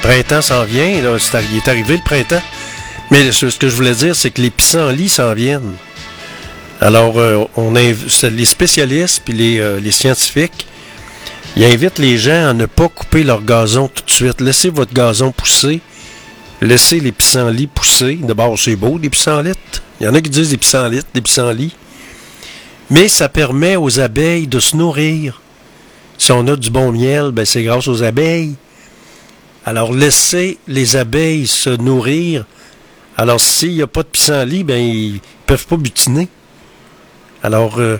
printemps 0.00 0.40
s'en 0.40 0.64
vient. 0.64 0.88
Il 0.88 1.04
est 1.04 1.68
arrivé 1.68 1.98
le 1.98 2.02
printemps. 2.02 2.40
Mais 3.10 3.30
ce, 3.32 3.54
que 3.58 3.68
je 3.68 3.76
voulais 3.76 3.94
dire, 3.94 4.16
c'est 4.16 4.30
que 4.30 4.40
les 4.40 4.48
pissenlits 4.48 5.10
s'en 5.10 5.34
viennent. 5.34 5.74
Alors, 6.80 7.18
euh, 7.18 7.44
les 7.74 8.44
spécialistes 8.46 9.20
puis 9.26 9.34
les, 9.34 9.58
euh, 9.58 9.78
les 9.78 9.90
scientifiques, 9.90 10.66
ils 11.54 11.66
invitent 11.66 11.98
les 11.98 12.16
gens 12.16 12.48
à 12.48 12.54
ne 12.54 12.64
pas 12.64 12.88
couper 12.88 13.24
leur 13.24 13.42
gazon 13.42 13.88
tout 13.88 14.04
de 14.06 14.10
suite. 14.10 14.40
Laissez 14.40 14.70
votre 14.70 14.94
gazon 14.94 15.30
pousser. 15.30 15.82
Laissez 16.62 16.98
les 16.98 17.12
pissenlits 17.12 17.66
pousser. 17.66 18.18
D'abord, 18.22 18.58
c'est 18.58 18.74
beau, 18.74 18.98
des 18.98 19.10
pissenlits. 19.10 19.52
Il 20.00 20.06
y 20.06 20.08
en 20.08 20.14
a 20.14 20.22
qui 20.22 20.30
disent 20.30 20.48
des 20.48 20.56
pissenlits, 20.56 21.02
des 21.12 21.20
pissenlits. 21.20 21.76
Mais 22.88 23.08
ça 23.08 23.28
permet 23.28 23.76
aux 23.76 24.00
abeilles 24.00 24.46
de 24.46 24.60
se 24.60 24.76
nourrir. 24.78 25.41
Si 26.22 26.30
on 26.30 26.46
a 26.46 26.54
du 26.54 26.70
bon 26.70 26.92
miel, 26.92 27.32
ben 27.32 27.44
c'est 27.44 27.64
grâce 27.64 27.88
aux 27.88 28.04
abeilles. 28.04 28.54
Alors, 29.64 29.92
laissez 29.92 30.56
les 30.68 30.94
abeilles 30.94 31.48
se 31.48 31.70
nourrir. 31.70 32.44
Alors, 33.16 33.40
s'il 33.40 33.74
n'y 33.74 33.82
a 33.82 33.88
pas 33.88 34.04
de 34.04 34.08
pissenlit, 34.08 34.62
ben 34.62 34.80
ils 34.80 35.20
peuvent 35.48 35.66
pas 35.66 35.76
butiner. 35.76 36.28
Alors, 37.42 37.80
euh, 37.80 37.98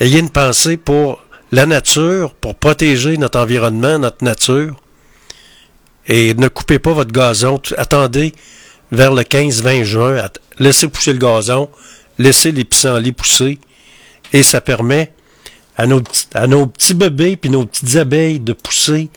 ayez 0.00 0.18
une 0.18 0.30
pensée 0.30 0.78
pour 0.78 1.22
la 1.52 1.66
nature, 1.66 2.32
pour 2.32 2.54
protéger 2.54 3.18
notre 3.18 3.38
environnement, 3.38 3.98
notre 3.98 4.24
nature. 4.24 4.74
Et 6.06 6.32
ne 6.32 6.48
coupez 6.48 6.78
pas 6.78 6.94
votre 6.94 7.12
gazon. 7.12 7.60
Attendez 7.76 8.32
vers 8.92 9.12
le 9.12 9.24
15-20 9.24 9.82
juin. 9.82 10.30
Laissez 10.58 10.88
pousser 10.88 11.12
le 11.12 11.18
gazon. 11.18 11.68
Laissez 12.18 12.50
les 12.50 12.64
pissenlits 12.64 13.12
pousser. 13.12 13.58
Et 14.32 14.42
ça 14.42 14.62
permet 14.62 15.12
à 15.78 15.86
nos, 15.86 16.00
petits- 16.02 16.26
à 16.34 16.46
nos 16.46 16.66
petits 16.66 16.92
bébés 16.94 17.36
puis 17.36 17.48
nos 17.50 17.64
petites 17.64 17.96
abeilles 17.96 18.40
de 18.40 18.52
pousser, 18.52 19.08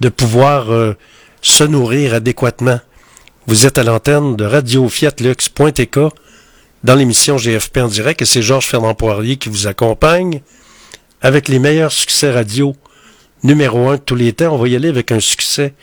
de 0.00 0.08
pouvoir 0.10 0.70
euh, 0.72 0.94
se 1.42 1.64
nourrir 1.64 2.14
adéquatement. 2.14 2.78
Vous 3.46 3.66
êtes 3.66 3.76
à 3.78 3.82
l'antenne 3.82 4.36
de 4.36 4.44
Radio 4.44 4.88
Fiatlux.tk 4.88 5.98
dans 6.84 6.94
l'émission 6.94 7.36
GFP 7.36 7.78
en 7.78 7.88
direct 7.88 8.22
et 8.22 8.26
c'est 8.26 8.42
Georges 8.42 8.66
Fernand 8.68 8.94
Poirier 8.94 9.36
qui 9.36 9.48
vous 9.48 9.66
accompagne 9.66 10.40
avec 11.22 11.48
les 11.48 11.58
meilleurs 11.58 11.90
succès 11.92 12.30
radio 12.30 12.76
numéro 13.42 13.88
un 13.88 13.94
de 13.96 14.00
tous 14.00 14.14
les 14.14 14.32
temps. 14.34 14.54
On 14.54 14.58
va 14.58 14.68
y 14.68 14.76
aller 14.76 14.88
avec 14.90 15.10
un 15.12 15.20
succès 15.20 15.74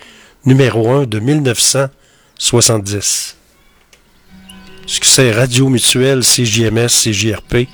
numéro 0.46 0.90
un 0.92 1.04
de 1.06 1.20
1970. 1.20 3.36
Succès 4.88 5.32
radio 5.32 5.70
mutuel 5.70 6.22
CJMS, 6.22 6.88
CJRP 6.90 7.68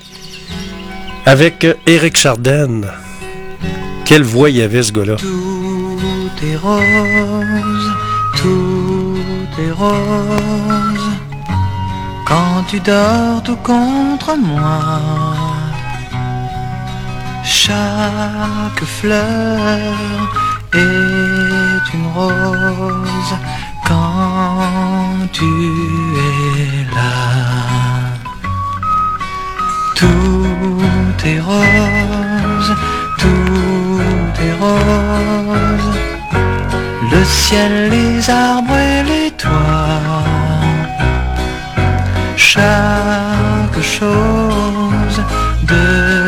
avec 1.28 1.64
euh, 1.66 1.74
Éric 1.86 2.16
Chardin. 2.16 2.80
Quelle 4.06 4.22
voix 4.22 4.48
y 4.48 4.62
avait 4.62 4.82
ce 4.82 4.92
gars-là? 4.92 5.16
Tout 5.16 6.30
est 6.42 6.56
rose, 6.56 7.92
tout 8.40 9.62
est 9.64 9.72
rose. 9.72 11.08
Quand 12.26 12.64
tu 12.70 12.80
dors 12.80 13.42
tout 13.42 13.56
contre 13.56 14.36
moi, 14.38 15.00
chaque 17.44 18.84
fleur 18.98 19.96
est 20.72 21.86
une 21.94 22.08
rose 22.16 23.34
quand 23.86 25.28
tu 25.32 25.44
es 25.44 26.94
là. 26.96 27.77
Tout 31.18 31.26
est 31.26 31.40
rose, 31.40 32.74
tout 33.18 34.00
est 34.40 34.54
rose. 34.60 35.98
Le 37.10 37.24
ciel, 37.24 37.90
les 37.90 38.30
arbres 38.30 38.76
et 38.76 39.02
les 39.02 39.30
toits. 39.32 40.22
Chaque 42.36 43.80
chose 43.82 45.18
devient 45.62 46.27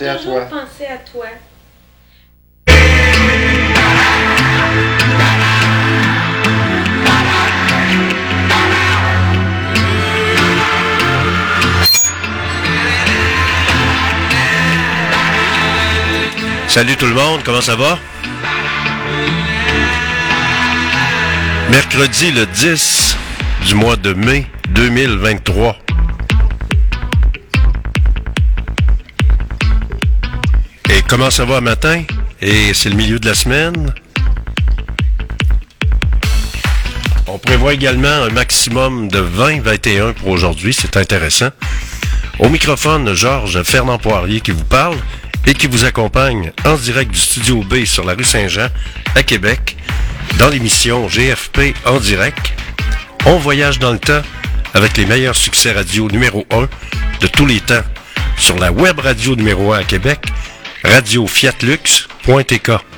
penser 0.00 0.08
à 0.08 0.16
toi. 0.16 0.40
penser 0.46 0.86
à 0.86 0.98
toi. 0.98 1.26
Salut 16.68 16.96
tout 16.96 17.06
le 17.06 17.14
monde, 17.14 17.42
comment 17.44 17.60
ça 17.60 17.74
va? 17.76 17.98
Mercredi 21.70 22.30
le 22.32 22.46
10 22.46 23.16
du 23.66 23.74
mois 23.74 23.96
de 23.96 24.14
mai 24.14 24.46
2023. 24.70 25.89
Comment 31.10 31.30
ça 31.30 31.44
va 31.44 31.60
matin? 31.60 32.04
Et 32.40 32.72
c'est 32.72 32.88
le 32.88 32.94
milieu 32.94 33.18
de 33.18 33.26
la 33.26 33.34
semaine. 33.34 33.92
On 37.26 37.36
prévoit 37.36 37.74
également 37.74 38.06
un 38.06 38.30
maximum 38.30 39.08
de 39.08 39.18
20-21 39.18 40.12
pour 40.12 40.28
aujourd'hui, 40.28 40.72
c'est 40.72 40.96
intéressant. 40.96 41.48
Au 42.38 42.48
microphone, 42.48 43.12
Georges 43.12 43.60
Fernand 43.64 43.98
Poirier 43.98 44.40
qui 44.40 44.52
vous 44.52 44.64
parle 44.64 44.96
et 45.48 45.54
qui 45.54 45.66
vous 45.66 45.84
accompagne 45.84 46.52
en 46.64 46.76
direct 46.76 47.10
du 47.10 47.18
studio 47.18 47.64
B 47.64 47.84
sur 47.86 48.04
la 48.04 48.14
rue 48.14 48.22
Saint-Jean 48.22 48.68
à 49.16 49.24
Québec 49.24 49.76
dans 50.38 50.48
l'émission 50.48 51.08
GFP 51.08 51.74
en 51.86 51.98
direct. 51.98 52.52
On 53.26 53.36
voyage 53.38 53.80
dans 53.80 53.90
le 53.90 53.98
temps 53.98 54.22
avec 54.74 54.96
les 54.96 55.06
meilleurs 55.06 55.36
succès 55.36 55.72
radio 55.72 56.08
numéro 56.08 56.46
1 56.52 56.68
de 57.20 57.26
tous 57.26 57.46
les 57.46 57.58
temps 57.58 57.82
sur 58.38 58.56
la 58.58 58.70
web 58.70 59.00
radio 59.00 59.34
numéro 59.34 59.72
1 59.72 59.80
à 59.80 59.84
Québec, 59.84 60.20
radiofiatlux.tk. 60.84 62.70
Faut-il, 62.72 62.89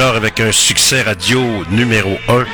Avec 0.00 0.40
un 0.40 0.50
succès 0.50 1.02
radio 1.02 1.40
numéro 1.70 2.18
1. 2.28 2.44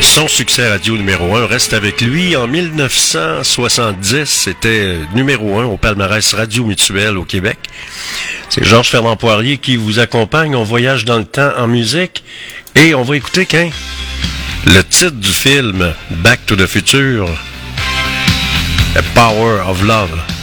Son 0.00 0.26
succès 0.26 0.68
radio 0.68 0.96
numéro 0.96 1.36
1 1.36 1.46
reste 1.46 1.72
avec 1.72 2.00
lui 2.00 2.34
en 2.34 2.48
1970. 2.48 4.24
C'était 4.24 4.96
numéro 5.14 5.56
1 5.60 5.66
au 5.66 5.76
palmarès 5.76 6.34
Radio 6.34 6.64
Mutuel 6.64 7.16
au 7.16 7.24
Québec. 7.24 7.58
C'est 8.48 8.64
Georges 8.64 8.88
Fernand 8.90 9.14
Poirier 9.14 9.58
qui 9.58 9.76
vous 9.76 10.00
accompagne. 10.00 10.56
On 10.56 10.64
voyage 10.64 11.04
dans 11.04 11.18
le 11.18 11.26
temps 11.26 11.52
en 11.56 11.68
musique. 11.68 12.24
Et 12.74 12.92
on 12.96 13.02
va 13.02 13.16
écouter 13.16 13.46
qu'un 13.46 13.70
le 14.66 14.82
titre 14.82 15.12
du 15.12 15.30
film 15.30 15.94
Back 16.10 16.44
to 16.46 16.56
the 16.56 16.66
Future. 16.66 17.28
The 18.94 19.02
Power 19.14 19.60
of 19.68 19.80
Love. 19.84 20.33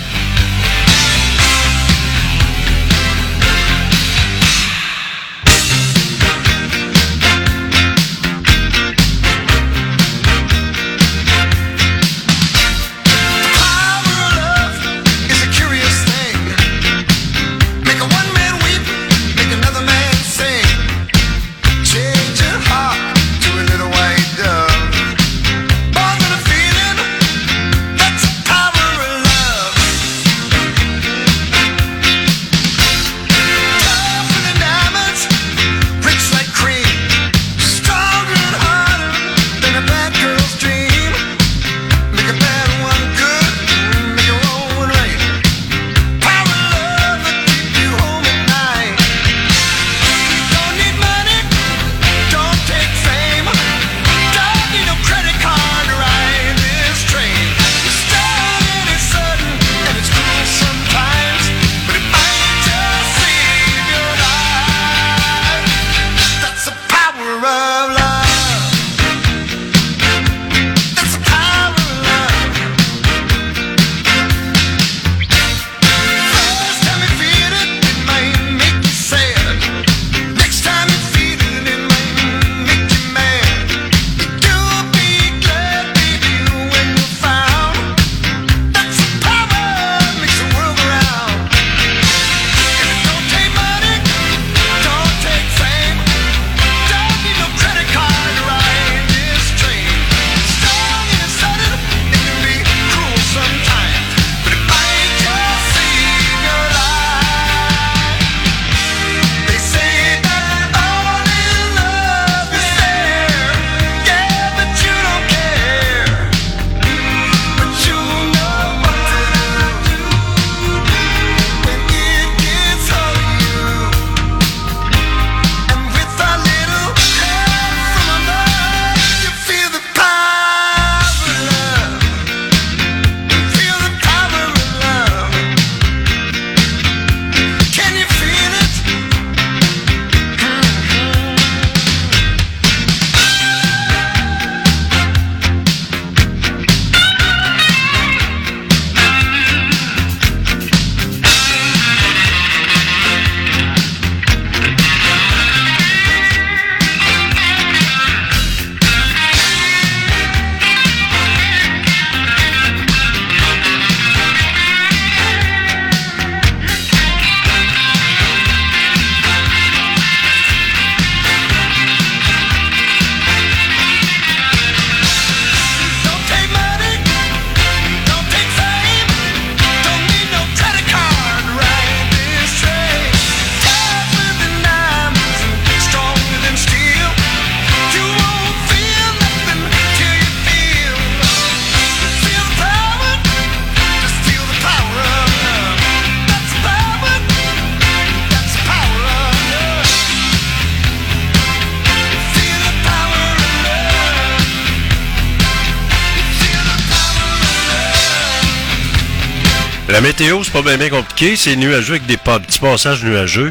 c'est 210.43 210.53
pas 210.53 210.77
bien, 210.77 210.89
compliqué. 210.89 211.35
C'est 211.35 211.55
nuageux 211.55 211.95
avec 211.95 212.05
des 212.05 212.17
pas, 212.17 212.39
petits 212.39 212.59
passages 212.59 213.03
nuageux, 213.03 213.49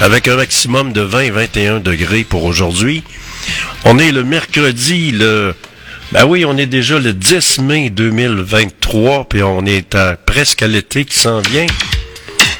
avec 0.00 0.28
un 0.28 0.36
maximum 0.36 0.92
de 0.92 1.04
20-21 1.04 1.82
degrés 1.82 2.22
pour 2.22 2.44
aujourd'hui. 2.44 3.02
On 3.84 3.98
est 3.98 4.12
le 4.12 4.22
mercredi, 4.22 5.10
le... 5.10 5.54
Ben 6.12 6.24
oui, 6.26 6.44
on 6.44 6.56
est 6.56 6.66
déjà 6.66 6.98
le 7.00 7.12
10 7.12 7.58
mai 7.60 7.90
2023, 7.90 9.28
puis 9.28 9.42
on 9.42 9.66
est 9.66 9.94
à, 9.96 10.16
presque 10.16 10.62
à 10.62 10.68
l'été 10.68 11.04
qui 11.04 11.18
s'en 11.18 11.40
vient. 11.40 11.66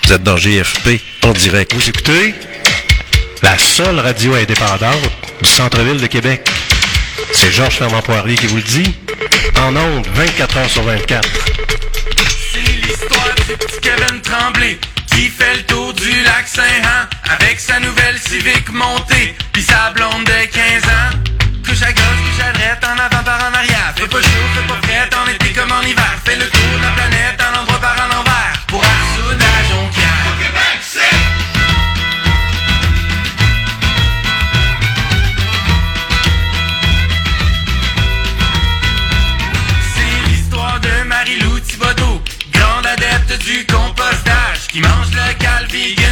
Vous 0.05 0.12
êtes 0.12 0.24
dans 0.24 0.36
GFP 0.36 1.01
en 1.22 1.32
direct. 1.32 1.74
Vous 1.74 1.89
écoutez 1.89 2.35
la 3.43 3.56
seule 3.59 4.01
radio 4.01 4.35
indépendante 4.35 5.10
du 5.40 5.48
centre-ville 5.48 6.01
de 6.01 6.06
Québec. 6.09 6.48
C'est 7.32 7.52
Georges 7.52 7.76
Fermant 7.76 8.02
Poirier 8.02 8.36
qui 8.36 8.47
vous 8.47 8.56
le 8.56 8.62
dit. 8.62 8.94
En 9.60 9.76
ondes, 9.76 10.06
24 10.14 10.56
heures 10.56 10.70
sur 10.70 10.82
24. 10.82 11.28
Kevin 13.46 14.22
Tremblay 14.22 14.78
qui 15.06 15.28
fait 15.28 15.56
le 15.56 15.62
tour 15.64 15.92
du 15.92 16.10
lac 16.22 16.46
Saint-Han 16.46 17.08
avec 17.30 17.60
sa 17.60 17.78
nouvelle 17.78 18.18
civique 18.18 18.70
montée 18.72 19.36
puis 19.52 19.62
sa 19.62 19.90
blonde 19.90 20.24
de 20.24 20.46
15 20.46 20.84
ans. 20.84 21.18
Couche 21.62 21.82
à 21.82 21.92
gauche, 21.92 22.20
couche 22.24 22.44
à 22.44 22.52
droite, 22.52 22.84
en 22.84 22.98
avant 22.98 23.22
par 23.22 23.40
en 23.50 23.52
arrière. 23.52 23.92
Fais 23.96 24.08
pas 24.08 24.22
chaud, 24.22 24.46
fais 24.54 24.66
pas 24.66 24.80
fret, 24.86 25.10
en 25.14 25.28
été 25.28 25.52
comme 25.52 25.72
en 25.72 25.82
hiver. 25.82 26.14
Fais 26.24 26.36
le 26.36 26.46
tour 26.46 26.78
de 26.78 26.82
la 26.82 26.90
planète 26.92 27.42
en 27.42 27.60
endroit 27.60 27.73
qui 44.74 44.80
mange 44.80 45.14
le 45.14 45.34
calvi 45.34 46.03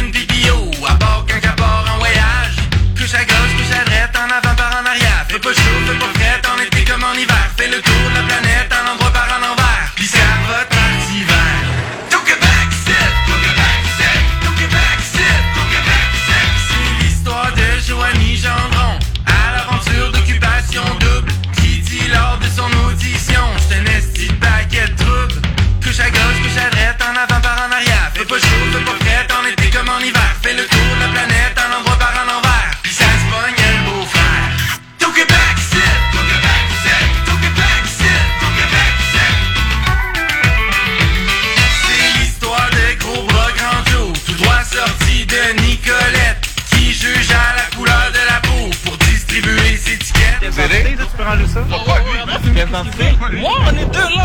ça? 51.47 51.61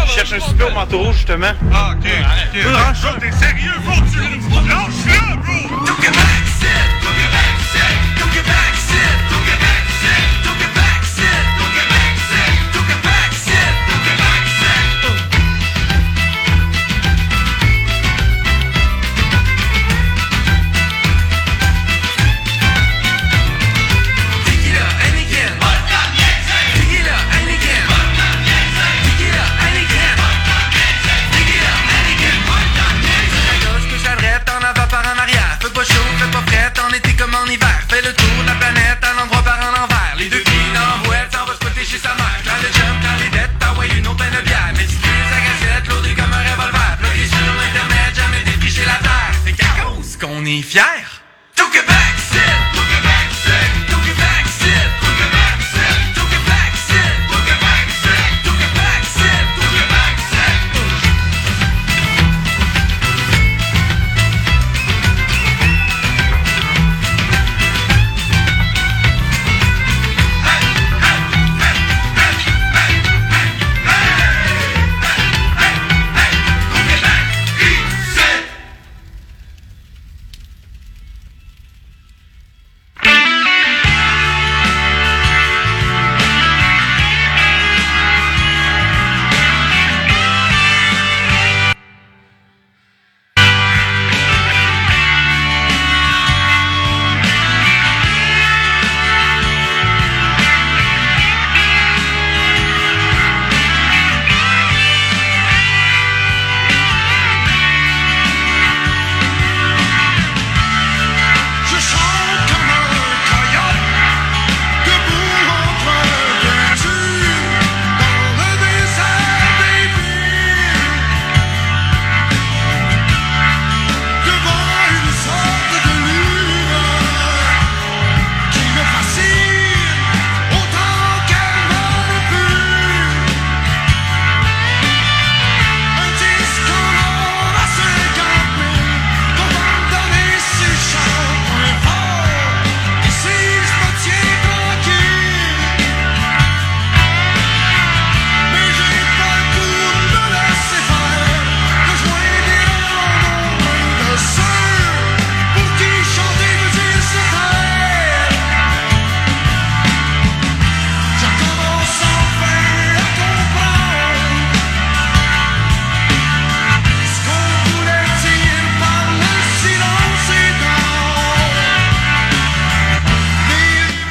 Je 0.06 0.12
cherche 0.12 0.32
un 0.32 0.40
super 0.40 0.72
manteau 0.74 0.98
rouge, 0.98 1.16
justement. 1.16 1.52
Ah, 1.72 1.92
ok. 1.92 2.08
వెలుతూలకనే 37.90 38.87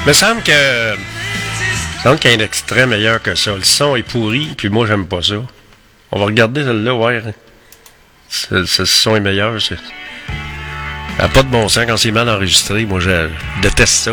me 0.07 0.13
semble 0.13 0.41
que. 0.41 0.95
Qu'il 2.15 2.31
y 2.31 2.33
a 2.33 2.37
un 2.37 2.39
extrait 2.39 2.87
meilleur 2.87 3.21
que 3.21 3.35
ça. 3.35 3.53
Le 3.53 3.63
son 3.63 3.97
est 3.97 4.03
pourri, 4.03 4.53
puis 4.57 4.69
moi, 4.69 4.87
j'aime 4.87 5.05
pas 5.05 5.21
ça. 5.21 5.35
On 6.11 6.19
va 6.19 6.25
regarder 6.25 6.63
celle-là, 6.63 6.93
ouais. 6.95 7.21
Ce, 8.29 8.85
son 8.85 9.17
est 9.17 9.19
meilleur. 9.19 9.61
C'est... 9.61 9.77
Ah, 11.19 11.27
pas 11.27 11.43
de 11.43 11.49
bon 11.49 11.67
sens 11.67 11.85
quand 11.85 11.97
c'est 11.97 12.11
mal 12.11 12.29
enregistré. 12.29 12.85
Moi, 12.85 13.01
je 13.01 13.27
déteste 13.61 13.93
ça. 13.95 14.11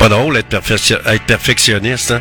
Pas 0.00 0.08
drôle 0.08 0.36
être, 0.36 0.52
être 0.52 1.26
perfectionniste, 1.26 2.10
hein? 2.10 2.20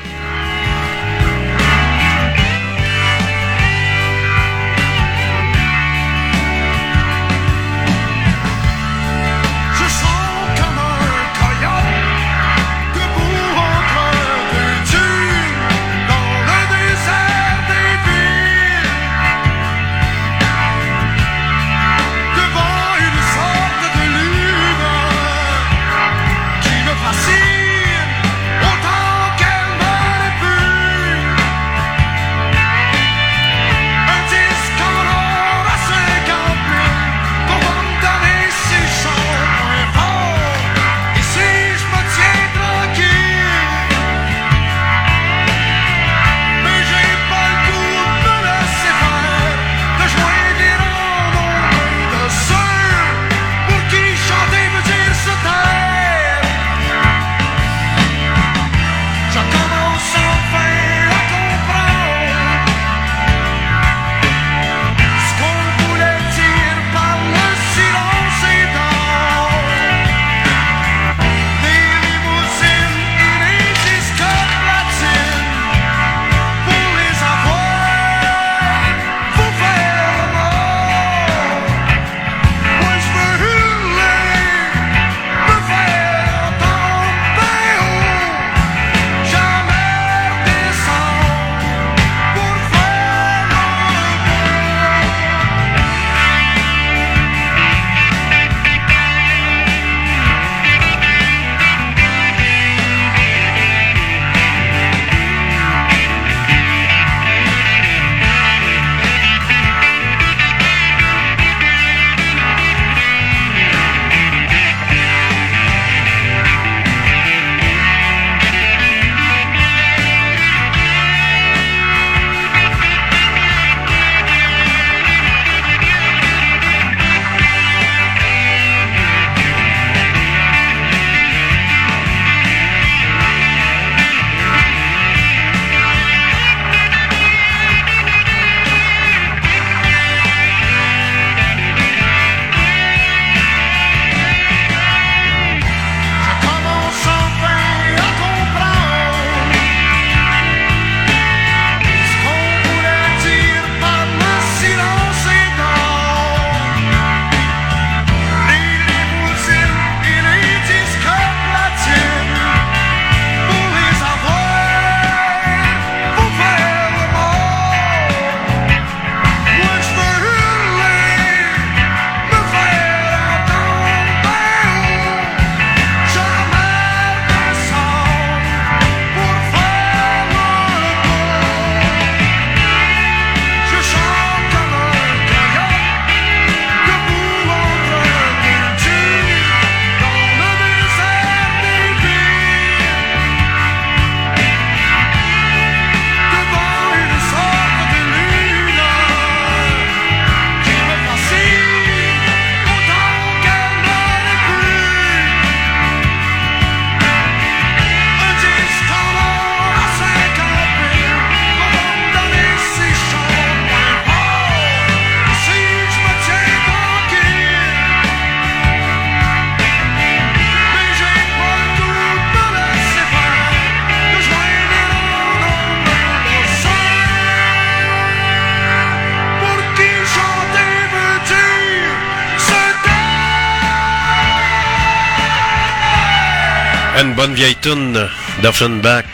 bonne 237.14 237.34
vieille 237.34 237.56
tune 237.56 238.08
d'Offenbach. 238.42 239.06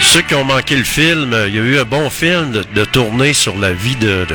Ceux 0.00 0.22
qui 0.22 0.34
ont 0.34 0.44
manqué 0.44 0.76
le 0.76 0.84
film, 0.84 1.34
il 1.48 1.54
y 1.54 1.58
a 1.58 1.62
eu 1.62 1.78
un 1.78 1.84
bon 1.84 2.10
film 2.10 2.50
de, 2.52 2.64
de 2.74 2.84
tournée 2.84 3.32
sur 3.32 3.56
la 3.58 3.72
vie 3.72 3.96
de, 3.96 4.26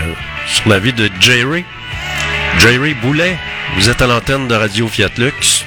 sur 0.47 0.69
la 0.69 0.79
vie 0.79 0.93
de 0.93 1.09
Jerry. 1.19 1.63
Jerry 2.59 2.93
Boulet, 2.95 3.37
vous 3.77 3.89
êtes 3.89 4.01
à 4.01 4.07
l'antenne 4.07 4.47
de 4.47 4.55
Radio 4.55 4.87
Fiat 4.87 5.09
Lux. 5.17 5.62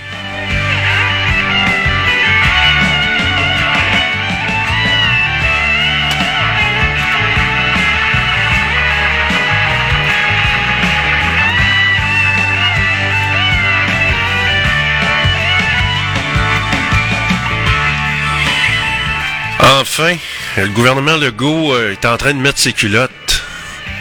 enfin, 19.99 20.17
le 20.59 20.69
gouvernement 20.69 21.17
Legault 21.17 21.73
euh, 21.73 21.93
est 21.93 22.05
en 22.05 22.19
train 22.19 22.35
de 22.35 22.39
mettre 22.39 22.59
ses 22.59 22.75
culottes 22.75 23.43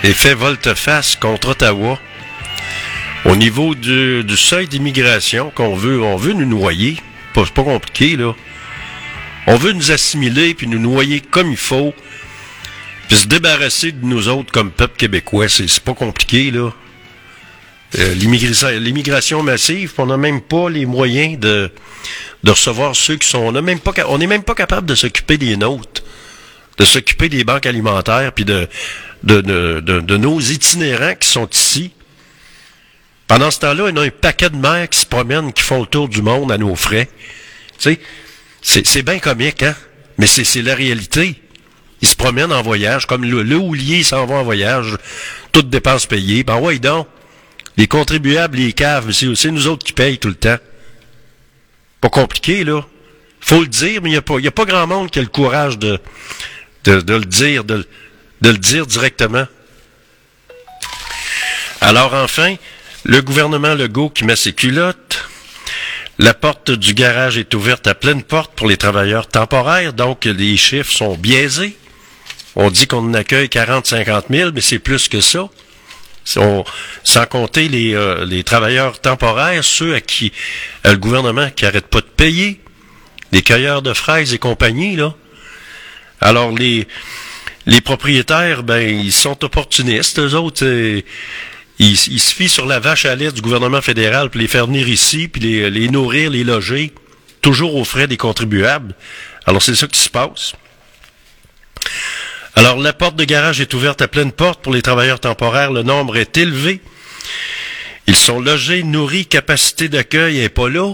et 0.03 0.13
fait 0.13 0.33
volte-face 0.33 1.15
contre 1.15 1.49
Ottawa. 1.49 1.97
Au 3.23 3.37
niveau 3.37 3.75
du, 3.75 4.25
seuil 4.35 4.67
d'immigration 4.67 5.51
qu'on 5.55 5.73
veut, 5.73 6.01
on 6.01 6.17
veut 6.17 6.33
nous 6.33 6.45
noyer. 6.45 6.97
C'est 7.33 7.49
pas 7.49 7.63
compliqué, 7.63 8.17
là. 8.17 8.35
On 9.47 9.55
veut 9.55 9.71
nous 9.71 9.91
assimiler 9.91 10.53
puis 10.53 10.67
nous 10.67 10.79
noyer 10.79 11.21
comme 11.21 11.51
il 11.51 11.57
faut. 11.57 11.93
Puis 13.07 13.17
se 13.17 13.27
débarrasser 13.27 13.93
de 13.93 14.05
nous 14.05 14.27
autres 14.27 14.51
comme 14.51 14.71
peuple 14.71 14.97
québécois. 14.97 15.47
C'est 15.47 15.79
pas 15.79 15.93
compliqué, 15.93 16.51
là. 16.51 16.71
Euh, 17.97 18.13
l'immigration 18.15 19.43
massive, 19.43 19.93
on 19.97 20.07
n'a 20.07 20.17
même 20.17 20.41
pas 20.41 20.69
les 20.69 20.85
moyens 20.85 21.39
de, 21.39 21.71
de 22.43 22.51
recevoir 22.51 22.95
ceux 22.95 23.15
qui 23.15 23.27
sont. 23.27 23.39
On 23.39 23.51
n'a 23.51 23.61
même 23.61 23.79
pas, 23.79 23.91
n'est 24.17 24.27
même 24.27 24.43
pas 24.43 24.55
capable 24.55 24.87
de 24.87 24.95
s'occuper 24.95 25.37
des 25.37 25.57
nôtres, 25.57 26.03
de 26.77 26.85
s'occuper 26.85 27.29
des 27.29 27.43
banques 27.43 27.65
alimentaires, 27.65 28.31
puis 28.33 28.45
de, 28.45 28.67
de, 29.23 29.41
de, 29.41 29.79
de, 29.79 30.17
nos 30.17 30.39
itinérants 30.39 31.15
qui 31.15 31.27
sont 31.27 31.47
ici. 31.47 31.91
Pendant 33.27 33.49
ce 33.49 33.59
temps-là, 33.59 33.89
il 33.89 33.95
y 33.95 33.99
a 33.99 34.03
un 34.03 34.09
paquet 34.09 34.49
de 34.49 34.55
mères 34.55 34.87
qui 34.89 34.99
se 34.99 35.05
promènent, 35.05 35.51
qui 35.51 35.63
font 35.63 35.81
le 35.81 35.87
tour 35.87 36.07
du 36.07 36.21
monde 36.21 36.51
à 36.51 36.57
nos 36.57 36.75
frais. 36.75 37.09
Tu 37.79 37.97
sais, 38.61 38.83
c'est, 38.85 39.01
bien 39.01 39.19
comique, 39.19 39.63
hein? 39.63 39.75
Mais 40.17 40.27
c'est, 40.27 40.61
la 40.61 40.75
réalité. 40.75 41.41
Ils 42.01 42.07
se 42.07 42.15
promènent 42.15 42.53
en 42.53 42.61
voyage, 42.61 43.07
comme 43.07 43.23
le, 43.23 43.41
le 43.41 43.57
houlier 43.57 44.03
s'en 44.03 44.25
va 44.25 44.35
en 44.35 44.43
voyage, 44.43 44.97
toutes 45.51 45.69
dépenses 45.69 46.05
payées. 46.05 46.43
Ben 46.43 46.59
ouais, 46.59 46.77
donc. 46.77 47.07
Les 47.77 47.87
contribuables, 47.87 48.57
les 48.57 48.73
caves, 48.73 49.11
c'est, 49.11 49.33
c'est 49.35 49.51
nous 49.51 49.67
autres 49.67 49.85
qui 49.85 49.93
payent 49.93 50.17
tout 50.17 50.29
le 50.29 50.35
temps. 50.35 50.57
Pas 52.05 52.09
compliqué, 52.09 52.63
là. 52.63 52.85
Faut 53.39 53.61
le 53.61 53.67
dire, 53.67 53.99
mais 54.03 54.09
il 54.09 54.11
n'y 54.11 54.17
a, 54.17 54.21
pas- 54.21 54.37
a 54.37 54.51
pas 54.51 54.65
grand 54.65 54.85
monde 54.85 55.09
qui 55.09 55.17
a 55.17 55.23
le 55.23 55.27
courage 55.27 55.79
de, 55.79 55.99
de, 56.83 56.91
le 57.15 57.25
dire, 57.25 57.63
de, 57.63 57.83
de 58.41 58.49
le 58.51 58.57
dire 58.59 58.85
directement. 58.85 59.47
Alors 61.81 62.13
enfin, 62.13 62.57
le 63.05 63.21
gouvernement 63.23 63.73
Legault 63.73 64.11
qui 64.11 64.23
met 64.23 64.35
ses 64.35 64.53
culottes, 64.53 65.27
la 66.19 66.35
porte 66.35 66.69
du 66.69 66.93
garage 66.93 67.39
est 67.39 67.55
ouverte 67.55 67.87
à 67.87 67.95
pleine 67.95 68.21
porte 68.21 68.51
pour 68.53 68.67
les 68.67 68.77
travailleurs 68.77 69.25
temporaires, 69.27 69.93
donc 69.93 70.25
les 70.25 70.57
chiffres 70.57 70.91
sont 70.91 71.15
biaisés. 71.15 71.75
On 72.55 72.69
dit 72.69 72.85
qu'on 72.85 73.15
accueille 73.15 73.47
40-50 73.47 74.25
000, 74.29 74.51
mais 74.53 74.61
c'est 74.61 74.77
plus 74.77 75.07
que 75.07 75.21
ça. 75.21 75.49
Sans 76.25 77.25
compter 77.29 77.67
les, 77.69 77.93
euh, 77.93 78.25
les 78.25 78.43
travailleurs 78.43 78.99
temporaires, 78.99 79.63
ceux 79.63 79.93
à 79.93 80.01
qui 80.01 80.33
le 80.83 80.97
gouvernement 80.97 81.49
qui 81.51 81.65
arrête 81.65 81.87
pas 81.87 82.01
de 82.01 82.05
payer, 82.05 82.59
les 83.31 83.43
cueilleurs 83.43 83.81
de 83.81 83.93
fraises 83.93 84.33
et 84.33 84.39
compagnie, 84.39 84.95
là. 84.95 85.13
Alors 86.21 86.51
les 86.51 86.87
les 87.67 87.81
propriétaires, 87.81 88.63
ben, 88.63 88.87
ils 88.87 89.11
sont 89.11 89.43
opportunistes, 89.43 90.19
eux 90.19 90.35
autres. 90.35 90.65
ils, 90.65 91.03
ils 91.79 92.19
se 92.19 92.33
fient 92.33 92.49
sur 92.49 92.65
la 92.65 92.79
vache 92.79 93.05
à 93.05 93.15
lait 93.15 93.31
du 93.31 93.41
gouvernement 93.41 93.81
fédéral 93.81 94.29
pour 94.29 94.39
les 94.39 94.47
faire 94.47 94.67
venir 94.67 94.87
ici, 94.87 95.27
puis 95.27 95.41
les, 95.41 95.69
les 95.69 95.89
nourrir, 95.89 96.29
les 96.29 96.43
loger, 96.43 96.93
toujours 97.41 97.75
aux 97.75 97.83
frais 97.83 98.07
des 98.07 98.17
contribuables. 98.17 98.93
Alors 99.45 99.61
c'est 99.61 99.75
ça 99.75 99.87
qui 99.87 99.99
se 99.99 100.09
passe. 100.09 100.53
Alors, 102.55 102.77
la 102.77 102.93
porte 102.93 103.17
de 103.17 103.25
garage 103.25 103.59
est 103.59 103.73
ouverte 103.73 104.01
à 104.01 104.07
pleine 104.07 104.31
porte 104.31 104.61
pour 104.61 104.73
les 104.73 104.81
travailleurs 104.81 105.19
temporaires. 105.19 105.71
Le 105.71 105.83
nombre 105.83 106.15
est 106.15 106.37
élevé. 106.37 106.79
Ils 108.07 108.15
sont 108.15 108.39
logés, 108.39 108.83
nourris, 108.83 109.25
capacité 109.25 109.89
d'accueil 109.89 110.37
n'est 110.37 110.49
pas 110.49 110.69
là. 110.69 110.93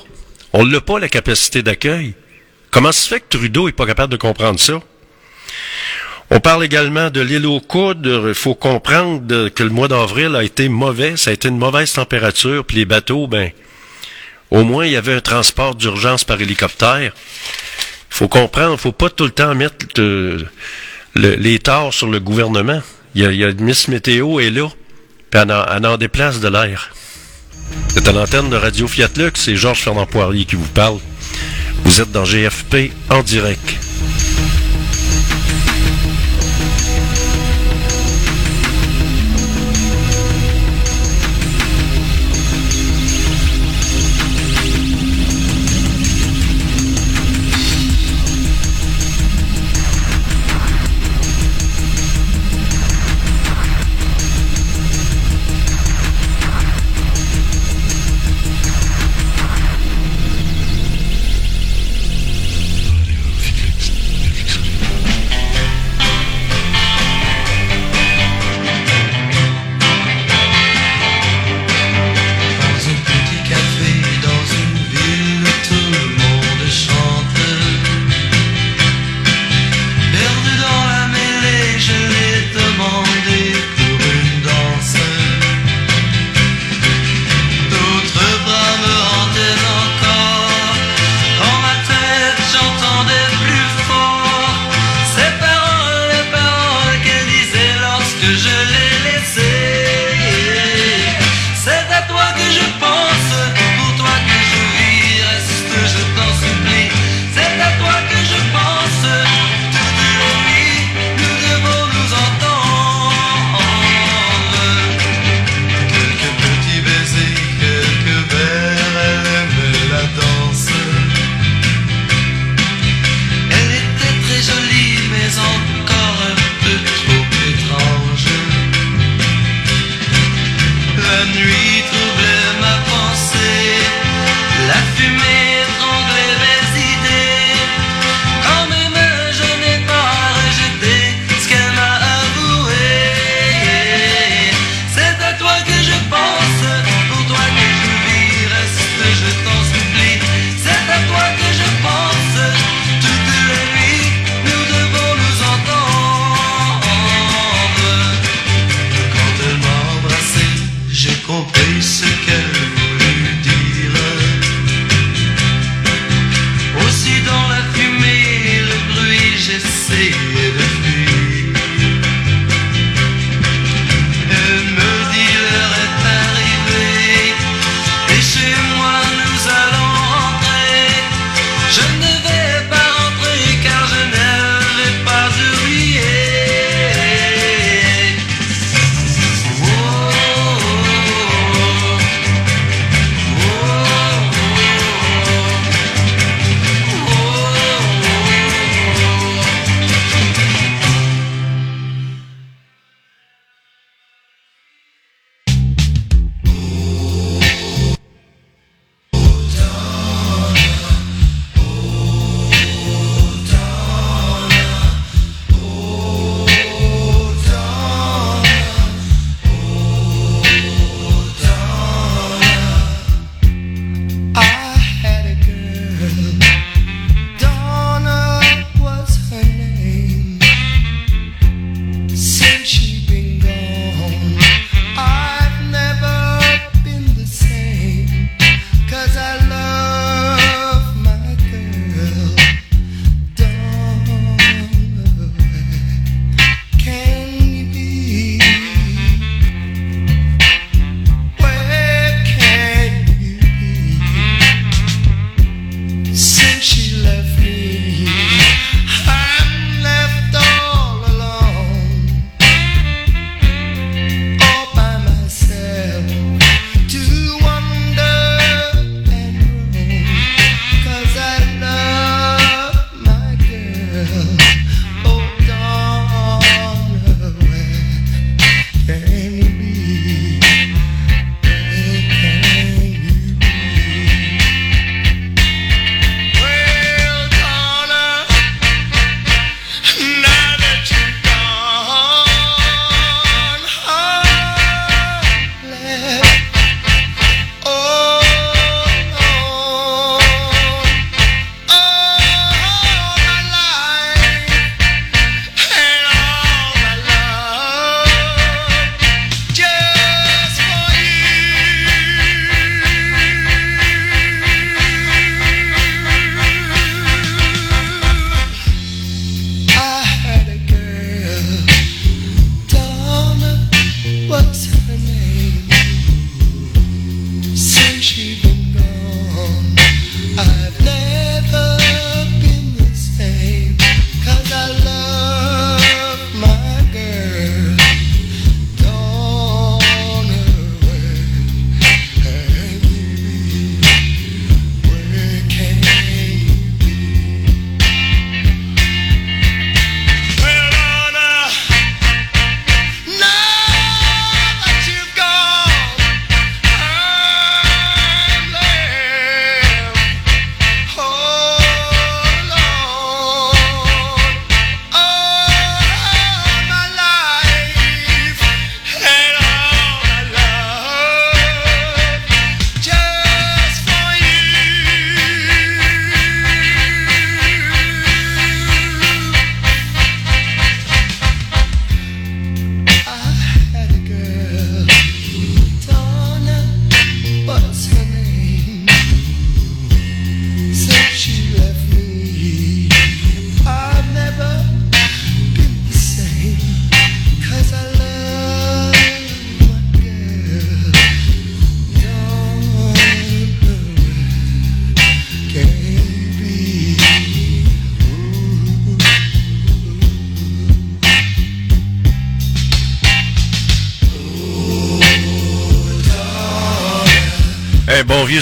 On 0.53 0.65
l'a 0.65 0.81
pas, 0.81 0.99
la 0.99 1.07
capacité 1.07 1.61
d'accueil. 1.61 2.15
Comment 2.71 2.91
se 2.91 3.07
fait 3.07 3.19
que 3.19 3.37
Trudeau 3.37 3.67
est 3.67 3.73
pas 3.73 3.85
capable 3.85 4.11
de 4.11 4.17
comprendre 4.17 4.59
ça? 4.59 4.81
On 6.31 6.39
parle 6.39 6.63
également 6.63 7.09
de 7.09 7.21
l'île 7.21 7.45
aux 7.45 7.59
coudes. 7.59 8.09
Il 8.27 8.33
faut 8.33 8.55
comprendre 8.55 9.49
que 9.49 9.63
le 9.63 9.69
mois 9.69 9.87
d'avril 9.87 10.35
a 10.35 10.43
été 10.43 10.67
mauvais. 10.67 11.17
Ça 11.17 11.29
a 11.29 11.33
été 11.33 11.49
une 11.49 11.57
mauvaise 11.57 11.93
température. 11.93 12.65
Puis 12.65 12.77
les 12.77 12.85
bateaux, 12.85 13.27
ben, 13.27 13.51
au 14.49 14.63
moins, 14.63 14.85
il 14.85 14.93
y 14.93 14.97
avait 14.97 15.13
un 15.13 15.21
transport 15.21 15.75
d'urgence 15.75 16.23
par 16.23 16.41
hélicoptère. 16.41 17.11
Il 17.13 18.15
faut 18.15 18.29
comprendre, 18.29 18.77
faut 18.79 18.91
pas 18.93 19.09
tout 19.09 19.25
le 19.25 19.31
temps 19.31 19.53
mettre 19.53 19.75
le- 21.15 21.35
les 21.35 21.59
torts 21.59 21.93
sur 21.93 22.07
le 22.07 22.19
gouvernement. 22.19 22.81
Il 23.15 23.21
y 23.21 23.25
a, 23.25 23.31
il 23.31 23.37
y 23.39 23.43
a 23.43 23.51
Miss 23.53 23.87
Météo 23.87 24.39
est 24.39 24.49
là, 24.49 24.67
puis 25.29 25.41
elle 25.41 25.85
en, 25.85 25.97
déplace 25.97 26.39
de 26.39 26.47
l'air. 26.47 26.93
C'est 27.89 28.07
à 28.07 28.11
l'antenne 28.11 28.49
de 28.49 28.55
Radio 28.55 28.87
Fiat 28.87 29.09
Lux, 29.17 29.39
c'est 29.41 29.55
Georges 29.55 29.79
Fernand 29.79 30.05
Poirier 30.05 30.45
qui 30.45 30.55
vous 30.55 30.67
parle. 30.73 30.97
Vous 31.83 32.01
êtes 32.01 32.11
dans 32.11 32.23
GFP 32.25 32.91
en 33.09 33.21
direct. 33.23 33.75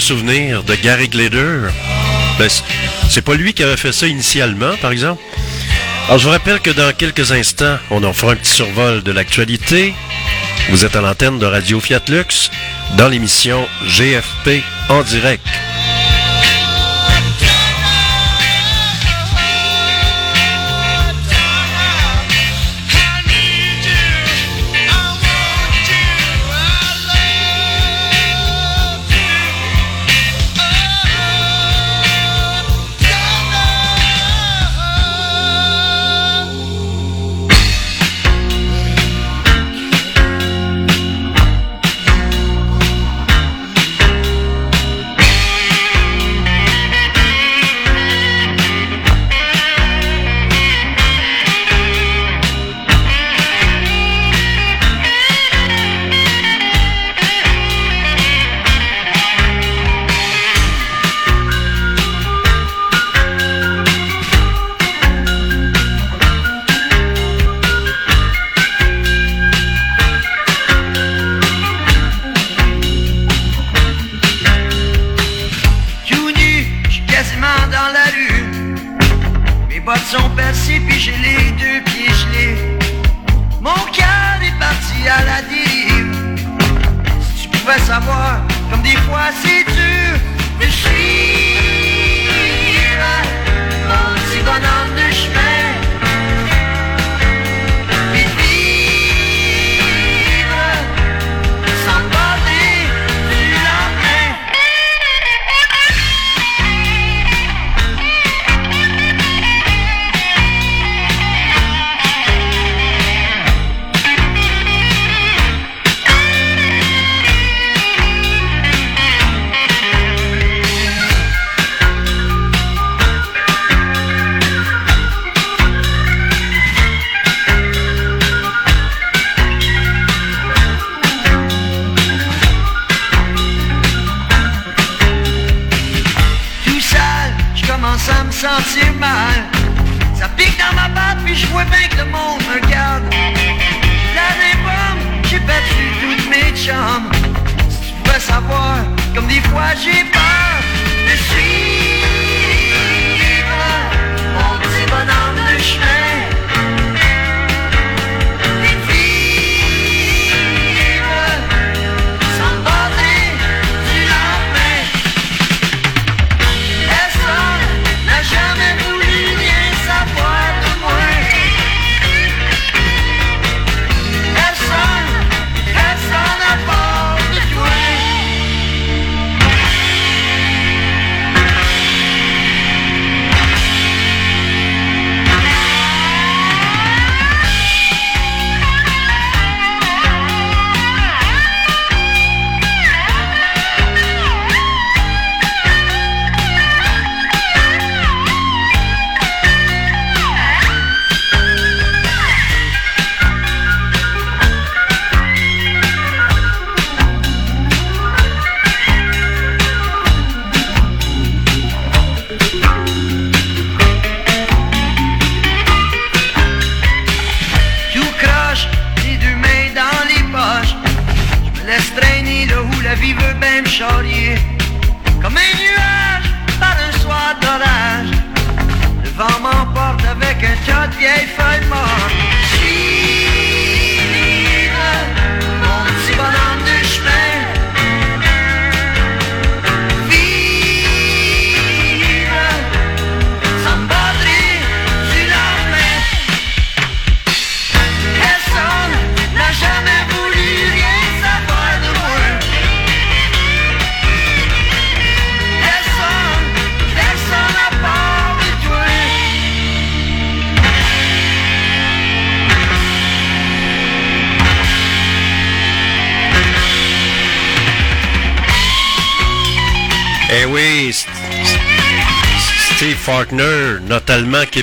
Souvenir 0.00 0.62
de 0.64 0.74
Gary 0.74 1.08
Glitter. 1.08 1.68
Ben, 2.38 2.48
c'est 3.08 3.22
pas 3.22 3.34
lui 3.34 3.52
qui 3.52 3.62
avait 3.62 3.76
fait 3.76 3.92
ça 3.92 4.06
initialement, 4.06 4.76
par 4.80 4.92
exemple. 4.92 5.22
Alors, 6.06 6.18
je 6.18 6.24
vous 6.24 6.30
rappelle 6.30 6.60
que 6.60 6.70
dans 6.70 6.92
quelques 6.92 7.32
instants, 7.32 7.78
on 7.90 8.02
en 8.02 8.12
fera 8.12 8.32
un 8.32 8.36
petit 8.36 8.50
survol 8.50 9.02
de 9.02 9.12
l'actualité. 9.12 9.94
Vous 10.70 10.84
êtes 10.84 10.96
à 10.96 11.00
l'antenne 11.00 11.38
de 11.38 11.46
Radio 11.46 11.80
Fiat 11.80 12.02
Lux 12.08 12.50
dans 12.96 13.08
l'émission 13.08 13.66
GFP 13.86 14.62
en 14.88 15.02
direct. 15.02 15.46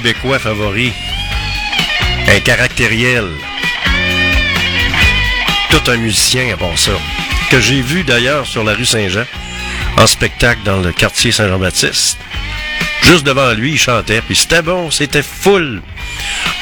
Québécois 0.07 0.39
favori. 0.39 0.93
Un 2.29 2.39
caractériel. 2.39 3.27
Tout 5.69 5.91
un 5.91 5.97
musicien 5.97 6.53
à 6.53 6.55
part 6.55 6.77
ça. 6.77 6.93
Que 7.51 7.59
j'ai 7.59 7.81
vu 7.81 8.05
d'ailleurs 8.05 8.47
sur 8.47 8.63
la 8.63 8.73
rue 8.73 8.85
Saint-Jean, 8.85 9.25
en 9.97 10.07
spectacle 10.07 10.61
dans 10.63 10.77
le 10.77 10.93
quartier 10.93 11.33
Saint-Jean-Baptiste. 11.33 12.17
Juste 13.03 13.25
devant 13.25 13.51
lui, 13.51 13.71
il 13.73 13.77
chantait, 13.77 14.21
puis 14.21 14.37
c'était 14.37 14.61
bon, 14.61 14.91
c'était 14.91 15.23
full. 15.23 15.81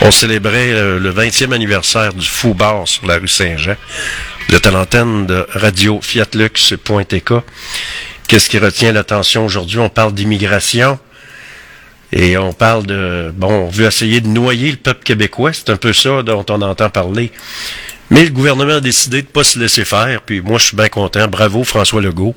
On 0.02 0.10
célébrait 0.10 0.72
le 0.98 1.14
20e 1.14 1.54
anniversaire 1.54 2.16
du 2.16 2.28
Fou 2.28 2.56
Bar 2.56 2.88
sur 2.88 3.06
la 3.06 3.18
rue 3.18 3.28
Saint-Jean. 3.28 3.76
Vous 4.50 4.56
êtes 4.56 4.66
à 4.66 4.72
l'antenne 4.72 5.28
de 5.28 5.46
radio 5.54 6.00
fiatlux.tk. 6.02 7.34
Qu'est-ce 8.28 8.50
qui 8.50 8.58
retient 8.58 8.92
l'attention 8.92 9.46
aujourd'hui? 9.46 9.78
On 9.78 9.90
parle 9.90 10.16
d'immigration 10.16 10.98
et 12.16 12.38
on 12.38 12.54
parle 12.54 12.86
de... 12.86 13.32
Bon, 13.36 13.66
on 13.66 13.70
veut 13.70 13.86
essayer 13.86 14.22
de 14.22 14.28
noyer 14.28 14.72
le 14.72 14.78
peuple 14.78 15.04
québécois. 15.04 15.52
C'est 15.52 15.70
un 15.70 15.76
peu 15.76 15.92
ça 15.92 16.24
dont 16.24 16.46
on 16.50 16.62
entend 16.62 16.90
parler. 16.90 17.32
Mais 18.10 18.24
le 18.24 18.32
gouvernement 18.32 18.76
a 18.76 18.80
décidé 18.80 19.22
de 19.22 19.28
ne 19.28 19.32
pas 19.32 19.44
se 19.44 19.60
laisser 19.60 19.84
faire. 19.84 20.22
Puis 20.22 20.40
moi, 20.40 20.58
je 20.58 20.68
suis 20.68 20.78
bien 20.78 20.88
content. 20.88 21.28
Bravo, 21.28 21.66
François 21.66 22.02
Legault, 22.02 22.34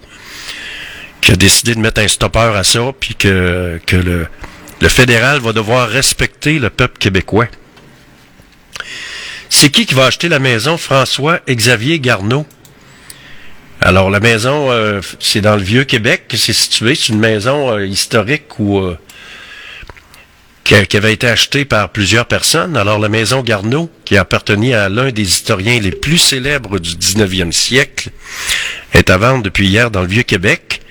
qui 1.21 1.31
a 1.31 1.37
décidé 1.37 1.77
de 1.77 1.81
mettre 1.81 2.01
un 2.01 2.09
stoppeur 2.09 2.57
à 2.57 2.65
ça, 2.65 2.93
puis 2.99 3.15
que, 3.15 3.81
que 3.87 3.97
le, 3.97 4.27
le 4.81 4.89
fédéral 4.89 5.39
va 5.41 5.53
devoir 5.53 5.89
respecter 5.89 6.59
le 6.59 6.71
peuple 6.71 6.99
québécois. 6.99 7.47
C'est 9.49 9.71
qui 9.71 9.87
qui 9.87 9.95
va 9.95 10.07
acheter 10.07 10.29
la 10.29 10.41
maison? 10.41 10.77
François 10.77 11.41
Xavier 11.49 12.01
Garneau. 12.01 12.47
Alors, 13.81 14.11
la 14.11 14.19
maison, 14.19 14.73
euh, 14.73 15.01
c'est 15.21 15.41
dans 15.41 15.55
le 15.55 15.63
Vieux-Québec 15.63 16.25
que 16.29 16.37
c'est 16.37 16.53
situé. 16.53 16.97
C'est 16.97 17.13
une 17.13 17.21
maison 17.21 17.71
euh, 17.71 17.87
historique 17.87 18.59
où, 18.59 18.81
euh, 18.81 18.99
qui, 20.69 20.97
avait 20.99 21.15
été 21.15 21.27
achetée 21.27 21.65
par 21.65 21.89
plusieurs 21.89 22.27
personnes. 22.27 22.77
Alors, 22.77 22.99
la 22.99 23.09
maison 23.09 23.41
Garneau, 23.41 23.91
qui 24.05 24.19
appartenait 24.19 24.75
à 24.75 24.91
l'un 24.91 25.11
des 25.11 25.23
historiens 25.23 25.81
les 25.81 25.93
plus 25.93 26.19
célèbres 26.19 26.79
du 26.79 26.91
19e 26.91 27.53
siècle, 27.53 28.11
est 28.93 29.09
à 29.09 29.17
vendre 29.17 29.45
depuis 29.45 29.67
hier 29.67 29.91
dans 29.91 30.03
le 30.03 30.09
Vieux-Québec. 30.09 30.83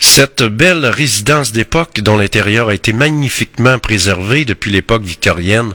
Cette 0.00 0.42
belle 0.42 0.84
résidence 0.84 1.52
d'époque, 1.52 2.00
dont 2.00 2.16
l'intérieur 2.16 2.68
a 2.68 2.74
été 2.74 2.92
magnifiquement 2.92 3.78
préservé 3.78 4.44
depuis 4.44 4.72
l'époque 4.72 5.04
victorienne, 5.04 5.72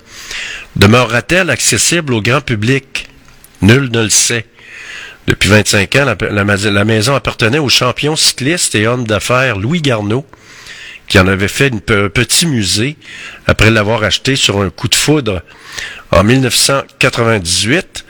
demeurera-t-elle 0.75 1.49
accessible 1.49 2.13
au 2.13 2.21
grand 2.21 2.41
public? 2.41 3.07
Nul 3.61 3.89
ne 3.89 4.03
le 4.03 4.09
sait. 4.09 4.45
Depuis 5.27 5.47
25 5.47 5.95
ans, 5.95 6.13
la, 6.29 6.43
la 6.43 6.85
maison 6.85 7.15
appartenait 7.15 7.59
au 7.59 7.69
champion 7.69 8.17
cycliste 8.17 8.75
et 8.75 8.85
homme 8.85 9.05
d'affaires 9.05 9.57
Louis 9.57 9.81
Garneau, 9.81 10.25
qui 11.11 11.19
en 11.19 11.27
avait 11.27 11.49
fait 11.49 11.73
un 11.73 12.07
petit 12.07 12.45
musée 12.45 12.95
après 13.45 13.69
l'avoir 13.69 14.01
acheté 14.01 14.37
sur 14.37 14.61
un 14.61 14.69
coup 14.69 14.87
de 14.87 14.95
foudre 14.95 15.41
en 16.09 16.23
1998. 16.23 18.05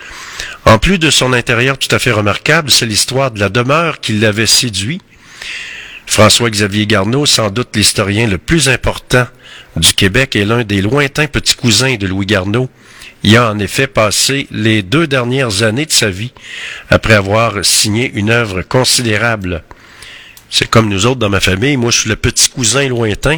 En 0.66 0.78
plus 0.78 1.00
de 1.00 1.10
son 1.10 1.34
intérieur 1.34 1.80
tout 1.80 1.88
à 1.96 1.98
fait 1.98 2.12
remarquable, 2.12 2.70
c'est 2.70 2.86
l'histoire 2.86 3.32
de 3.32 3.40
la 3.40 3.50
demeure 3.50 4.02
qui 4.02 4.14
l'avait 4.14 4.46
séduit. 4.46 5.02
François-Xavier 6.06 6.86
Garneau, 6.86 7.26
sans 7.26 7.50
doute 7.50 7.76
l'historien 7.76 8.28
le 8.28 8.38
plus 8.38 8.70
important 8.70 9.26
du 9.78 9.94
Québec 9.96 10.36
et 10.36 10.46
l'un 10.46 10.64
des 10.64 10.84
lointains 10.84 11.26
petits 11.26 11.56
cousins 11.56 11.96
de 11.96 12.06
Louis 12.06 12.28
Garneau, 12.28 12.70
y 13.24 13.36
a 13.36 13.50
en 13.50 13.58
effet 13.58 13.88
passé 13.88 14.48
les 14.52 14.84
deux 14.84 15.08
dernières 15.08 15.64
années 15.64 15.88
de 15.88 15.92
sa 15.92 16.12
vie 16.12 16.34
après 16.92 17.16
avoir 17.16 17.66
signé 17.66 18.12
une 18.14 18.30
œuvre 18.30 18.62
considérable. 18.62 19.64
C'est 20.52 20.70
comme 20.70 20.90
nous 20.90 21.06
autres 21.06 21.20
dans 21.20 21.30
ma 21.30 21.40
famille, 21.40 21.78
moi 21.78 21.92
je 21.92 22.02
suis 22.02 22.10
le 22.10 22.18
petit 22.18 22.50
cousin 22.50 22.88
lointain 22.90 23.38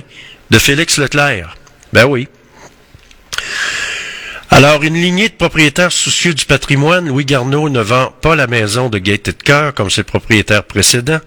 de 0.50 0.58
Félix 0.58 0.98
Leclerc. 0.98 1.56
Ben 1.94 2.06
oui. 2.06 2.28
Alors, 4.50 4.84
une 4.84 4.96
lignée 4.96 5.30
de 5.30 5.34
propriétaires 5.34 5.92
soucieux 5.92 6.34
du 6.34 6.46
patrimoine, 6.46 7.08
Louis 7.08 7.26
Garneau 7.26 7.70
ne 7.70 7.82
vend 7.82 8.14
pas 8.22 8.36
la 8.36 8.48
maison 8.48 8.90
de 8.90 8.98
Gaieté 8.98 9.32
de 9.32 9.44
Cœur 9.44 9.74
comme 9.74 9.92
ses 9.92 10.04
propriétaires 10.04 10.64
précédents. 10.64 11.22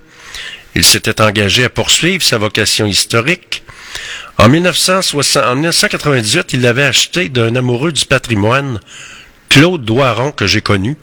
Il 0.75 0.85
s'était 0.85 1.21
engagé 1.21 1.65
à 1.65 1.71
poursuivre 1.71 2.23
sa 2.23 2.39
vocation 2.39 2.87
historique. 2.87 3.63
En, 4.39 4.49
1960 4.49 5.45
en 5.45 5.55
1998, 5.55 6.53
il 6.53 6.63
l'avait 6.63 6.85
acheté 6.85 7.29
d'un 7.29 7.55
amoureux 7.55 7.93
du 7.93 8.05
patrimoine, 8.07 8.81
Claude 9.49 9.85
Doiron, 9.85 10.33
que 10.33 10.47
j'ai 10.47 10.61
connu, 10.61 10.97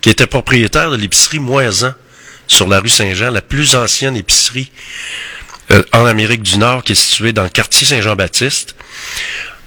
qui 0.00 0.10
était 0.10 0.26
propriétaire 0.26 0.90
de 0.90 0.96
l'épicerie 0.96 1.40
Moisan 1.40 1.94
sur 2.50 2.68
la 2.68 2.80
rue 2.80 2.88
Saint-Jean, 2.88 3.30
la 3.30 3.42
plus 3.42 3.76
ancienne 3.76 4.16
épicerie 4.16 4.70
euh, 5.70 5.82
en 5.92 6.04
Amérique 6.04 6.42
du 6.42 6.58
Nord, 6.58 6.82
qui 6.82 6.92
est 6.92 6.96
située 6.96 7.32
dans 7.32 7.44
le 7.44 7.48
quartier 7.48 7.86
Saint-Jean-Baptiste. 7.86 8.74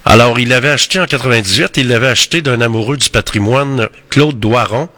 Alors, 0.04 0.38
il 0.38 0.48
l'avait 0.48 0.70
acheté 0.70 1.00
en 1.00 1.06
98, 1.06 1.78
il 1.78 1.88
l'avait 1.88 2.08
acheté 2.08 2.42
d'un 2.42 2.60
amoureux 2.60 2.98
du 2.98 3.08
patrimoine, 3.08 3.88
Claude 4.10 4.38
Doiron, 4.38 4.90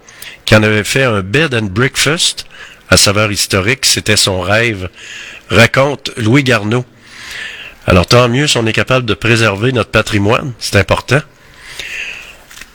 qui 0.45 0.57
en 0.57 0.63
avait 0.65 0.83
fait 0.83 1.05
un 1.05 1.21
bed 1.21 1.55
and 1.55 1.67
breakfast 1.71 2.47
à 2.91 2.97
saveur 2.97 3.31
historique. 3.31 3.87
C'était 3.87 4.17
son 4.17 4.41
rêve, 4.41 4.89
raconte 5.49 6.11
Louis 6.17 6.43
Garneau. 6.43 6.85
Alors, 7.87 8.07
tant 8.07 8.29
mieux 8.29 8.49
si 8.49 8.57
on 8.59 8.67
est 8.67 8.73
capable 8.73 9.07
de 9.07 9.15
préserver 9.15 9.71
notre 9.71 9.91
patrimoine, 9.91 10.55
c'est 10.59 10.77
important. 10.77 11.21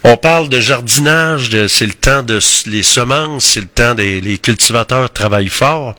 On 0.04 0.18
parle 0.18 0.50
de 0.50 0.60
jardinage, 0.60 1.50
c'est 1.68 1.86
le 1.86 1.94
temps 1.94 2.24
de 2.24 2.40
semences, 2.40 3.46
c'est 3.46 3.62
le 3.62 3.68
temps 3.68 3.94
des 3.94 4.20
les 4.20 4.38
cultivateurs 4.40 5.12
travaillent 5.12 5.48
fort. 5.48 5.96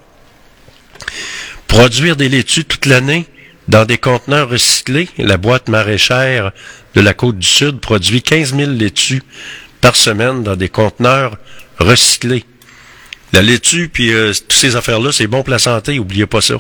Produire 1.69 2.17
des 2.17 2.29
laitues 2.29 2.65
toute 2.65 2.87
l'année 2.87 3.27
dans 3.69 3.85
des 3.85 3.99
conteneurs 3.99 4.51
recyclés, 4.51 5.09
la 5.19 5.37
boîte 5.37 5.69
maraîchère 5.69 6.51
de 6.95 7.01
la 7.01 7.15
côte 7.15 7.39
du 7.39 7.47
Sud 7.47 7.79
produit 7.79 8.23
15 8.23 8.57
000 8.57 8.73
laitues 8.73 9.23
par 9.81 9.97
semaine 9.97 10.43
dans 10.43 10.57
des 10.57 10.69
conteneurs 10.69 11.39
recyclés. 11.79 12.45
La 13.33 13.41
laitue, 13.41 13.89
puis 13.89 14.13
euh, 14.13 14.33
toutes 14.33 14.53
ces 14.53 14.77
affaires-là, 14.77 15.11
c'est 15.13 15.27
bon 15.27 15.43
pour 15.43 15.53
la 15.53 15.59
santé, 15.59 15.99
oubliez 15.99 16.27
pas 16.27 16.43
ça. 16.43 16.57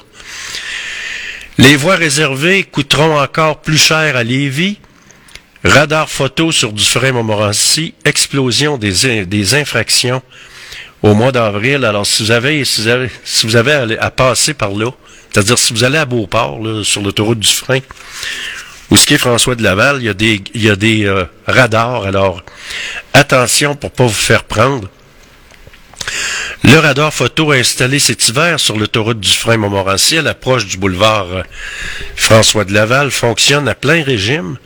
Les 1.59 1.77
voies 1.77 1.97
réservées 1.97 2.65
coûteront 2.65 3.21
encore 3.21 3.61
plus 3.61 3.77
cher 3.77 4.17
à 4.17 4.25
Lévis. 4.25 4.79
Radar 5.65 6.09
photo 6.11 6.51
sur 6.51 6.73
du 6.73 6.83
frein 6.85 7.13
Montmorency, 7.13 7.95
explosion 8.05 8.79
des, 8.79 9.07
in- 9.07 9.23
des 9.25 9.55
infractions 9.55 10.23
au 11.03 11.15
mois 11.15 11.31
d'avril. 11.33 11.85
Alors, 11.85 12.05
si 12.07 12.23
vous 12.25 12.31
avez, 12.33 12.65
si 12.65 13.47
vous 13.47 13.57
avez, 13.57 13.97
à, 13.99 14.11
passer 14.11 14.55
par 14.55 14.71
là, 14.71 14.91
c'est-à-dire 15.31 15.59
si 15.59 15.73
vous 15.73 15.85
allez 15.85 15.99
à 15.99 16.05
Beauport, 16.05 16.59
là, 16.61 16.83
sur 16.83 17.01
l'autoroute 17.01 17.39
du 17.39 17.49
frein, 17.49 17.79
où 18.91 18.97
ce 18.97 19.07
qui 19.07 19.15
est 19.15 19.19
François 19.19 19.55
de 19.55 19.63
Laval, 19.63 19.99
il 20.01 20.05
y 20.05 20.09
a 20.09 20.15
des, 20.15 20.43
il 20.55 20.63
y 20.65 20.69
a 20.71 20.77
des 20.77 21.07
euh, 21.07 21.25
radars. 21.47 22.05
Alors, 22.07 22.43
attention 23.13 23.77
pour 23.77 23.93
pas 23.93 24.05
vous 24.05 24.11
faire 24.11 24.43
prendre. 24.45 24.89
Le 26.65 26.79
radar 26.79 27.13
photo 27.15 27.53
installé 27.53 27.99
cet 28.01 28.29
hiver 28.29 28.59
sur 28.61 28.77
l'autoroute 28.77 29.21
du 29.21 29.31
frein 29.31 29.57
Montmorency 29.57 30.19
à 30.19 30.23
l'approche 30.23 30.67
du 30.67 30.77
boulevard 30.77 31.27
euh, 31.33 31.43
François 32.17 32.65
de 32.65 32.73
Laval 32.73 33.11
fonctionne 33.13 33.69
à 33.69 33.75
plein 33.77 34.03
régime. 34.03 34.59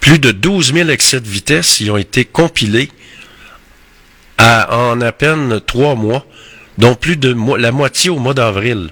Plus 0.00 0.18
de 0.18 0.30
12 0.30 0.72
000 0.74 0.88
excès 0.90 1.20
de 1.20 1.28
vitesse 1.28 1.80
y 1.80 1.90
ont 1.90 1.96
été 1.96 2.24
compilés 2.24 2.90
en 4.38 5.00
à 5.00 5.12
peine 5.12 5.60
trois 5.66 5.94
mois, 5.94 6.24
dont 6.78 6.94
plus 6.94 7.16
de 7.16 7.34
la 7.58 7.72
moitié 7.72 8.10
au 8.10 8.18
mois 8.18 8.34
d'avril. 8.34 8.90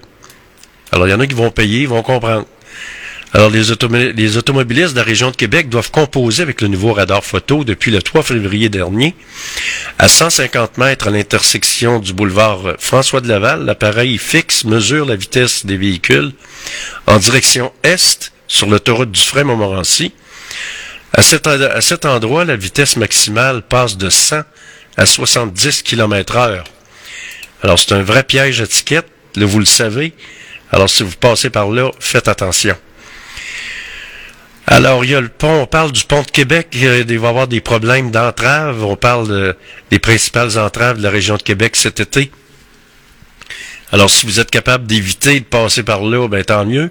Alors, 0.90 1.06
il 1.06 1.10
y 1.10 1.14
en 1.14 1.20
a 1.20 1.26
qui 1.26 1.34
vont 1.34 1.50
payer, 1.50 1.80
ils 1.82 1.88
vont 1.88 2.02
comprendre. 2.02 2.46
Alors, 3.32 3.50
les, 3.50 3.72
automo- 3.72 4.12
les 4.14 4.36
automobilistes 4.36 4.92
de 4.92 4.98
la 4.98 5.02
région 5.04 5.30
de 5.32 5.36
Québec 5.36 5.68
doivent 5.68 5.90
composer 5.90 6.42
avec 6.42 6.60
le 6.60 6.68
nouveau 6.68 6.92
radar 6.92 7.24
photo 7.24 7.64
depuis 7.64 7.90
le 7.90 8.00
3 8.00 8.22
février 8.22 8.68
dernier. 8.68 9.14
À 9.98 10.08
150 10.08 10.78
mètres 10.78 11.08
à 11.08 11.10
l'intersection 11.10 11.98
du 11.98 12.12
boulevard 12.12 12.74
François 12.78 13.20
de 13.20 13.28
Laval, 13.28 13.64
l'appareil 13.64 14.18
fixe 14.18 14.64
mesure 14.64 15.04
la 15.04 15.16
vitesse 15.16 15.66
des 15.66 15.76
véhicules 15.76 16.32
en 17.08 17.18
direction 17.18 17.72
est 17.82 18.32
sur 18.46 18.68
l'autoroute 18.68 19.10
du 19.10 19.20
frein 19.20 19.44
Montmorency. 19.44 20.12
À 21.16 21.22
cet, 21.22 22.04
endroit, 22.06 22.44
la 22.44 22.56
vitesse 22.56 22.96
maximale 22.96 23.62
passe 23.62 23.96
de 23.96 24.10
100 24.10 24.42
à 24.96 25.06
70 25.06 25.82
km 25.82 26.36
heure. 26.36 26.64
Alors, 27.62 27.78
c'est 27.78 27.92
un 27.92 28.02
vrai 28.02 28.24
piège 28.24 28.60
à 28.60 28.64
là, 29.36 29.46
vous 29.46 29.58
le 29.60 29.64
savez. 29.64 30.12
Alors, 30.72 30.90
si 30.90 31.02
vous 31.04 31.12
passez 31.12 31.50
par 31.50 31.68
là, 31.70 31.90
faites 32.00 32.26
attention. 32.28 32.76
Alors, 34.66 35.04
il 35.04 35.10
y 35.10 35.14
a 35.14 35.20
le 35.20 35.28
pont, 35.28 35.62
on 35.62 35.66
parle 35.66 35.92
du 35.92 36.04
pont 36.04 36.22
de 36.22 36.30
Québec, 36.30 36.68
euh, 36.82 37.04
il 37.06 37.18
va 37.18 37.26
y 37.26 37.30
avoir 37.30 37.48
des 37.48 37.60
problèmes 37.60 38.10
d'entrave. 38.10 38.82
On 38.82 38.96
parle 38.96 39.28
de- 39.28 39.56
des 39.90 39.98
principales 39.98 40.58
entraves 40.58 40.98
de 40.98 41.02
la 41.02 41.10
région 41.10 41.36
de 41.36 41.42
Québec 41.42 41.76
cet 41.76 42.00
été. 42.00 42.30
Alors, 43.92 44.10
si 44.10 44.26
vous 44.26 44.40
êtes 44.40 44.50
capable 44.50 44.86
d'éviter 44.86 45.38
de 45.38 45.44
passer 45.44 45.82
par 45.82 46.02
là, 46.02 46.26
ben 46.28 46.42
tant 46.42 46.64
mieux. 46.64 46.90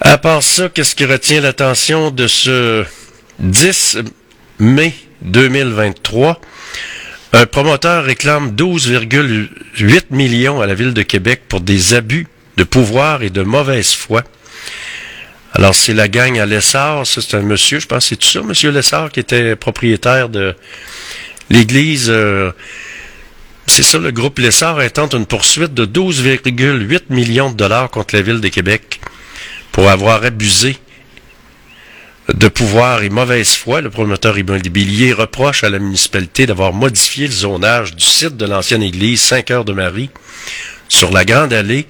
À 0.00 0.16
part 0.16 0.44
ça, 0.44 0.68
qu'est-ce 0.68 0.94
qui 0.94 1.04
retient 1.04 1.40
l'attention 1.40 2.12
de 2.12 2.28
ce 2.28 2.84
10 3.40 3.98
mai 4.60 4.94
2023? 5.22 6.40
Un 7.32 7.46
promoteur 7.46 8.04
réclame 8.04 8.54
12,8 8.54 10.04
millions 10.10 10.60
à 10.60 10.66
la 10.66 10.74
ville 10.74 10.94
de 10.94 11.02
Québec 11.02 11.42
pour 11.48 11.60
des 11.60 11.94
abus 11.94 12.28
de 12.56 12.62
pouvoir 12.62 13.24
et 13.24 13.30
de 13.30 13.42
mauvaise 13.42 13.90
foi. 13.90 14.22
Alors, 15.52 15.74
c'est 15.74 15.94
la 15.94 16.06
gang 16.06 16.38
à 16.38 16.46
Lessard. 16.46 17.04
C'est 17.04 17.34
un 17.34 17.42
monsieur, 17.42 17.80
je 17.80 17.86
pense, 17.88 18.06
c'est 18.06 18.16
tout 18.16 18.28
ça, 18.28 18.40
monsieur 18.42 18.70
Lessard, 18.70 19.10
qui 19.10 19.18
était 19.18 19.56
propriétaire 19.56 20.28
de 20.28 20.54
l'église. 21.50 22.08
euh, 22.08 22.52
c'est 23.66 23.82
ça, 23.82 23.98
le 23.98 24.12
groupe 24.12 24.38
Lessard 24.38 24.78
intente 24.78 25.14
une 25.14 25.26
poursuite 25.26 25.74
de 25.74 25.84
12,8 25.84 27.02
millions 27.10 27.50
de 27.50 27.56
dollars 27.56 27.90
contre 27.90 28.14
la 28.14 28.22
ville 28.22 28.40
de 28.40 28.48
Québec 28.48 29.00
pour 29.72 29.88
avoir 29.88 30.24
abusé 30.24 30.78
de 32.34 32.48
pouvoir 32.48 33.02
et 33.02 33.10
mauvaise 33.10 33.54
foi. 33.54 33.80
Le 33.80 33.90
promoteur 33.90 34.38
immobilier 34.38 35.12
reproche 35.12 35.64
à 35.64 35.70
la 35.70 35.78
municipalité 35.78 36.46
d'avoir 36.46 36.72
modifié 36.72 37.26
le 37.26 37.32
zonage 37.32 37.94
du 37.94 38.04
site 38.04 38.36
de 38.36 38.46
l'ancienne 38.46 38.82
église 38.82 39.20
Saint-Cœur 39.20 39.64
de 39.64 39.72
Marie 39.72 40.10
sur 40.88 41.10
la 41.10 41.24
Grande 41.24 41.52
Allée 41.52 41.86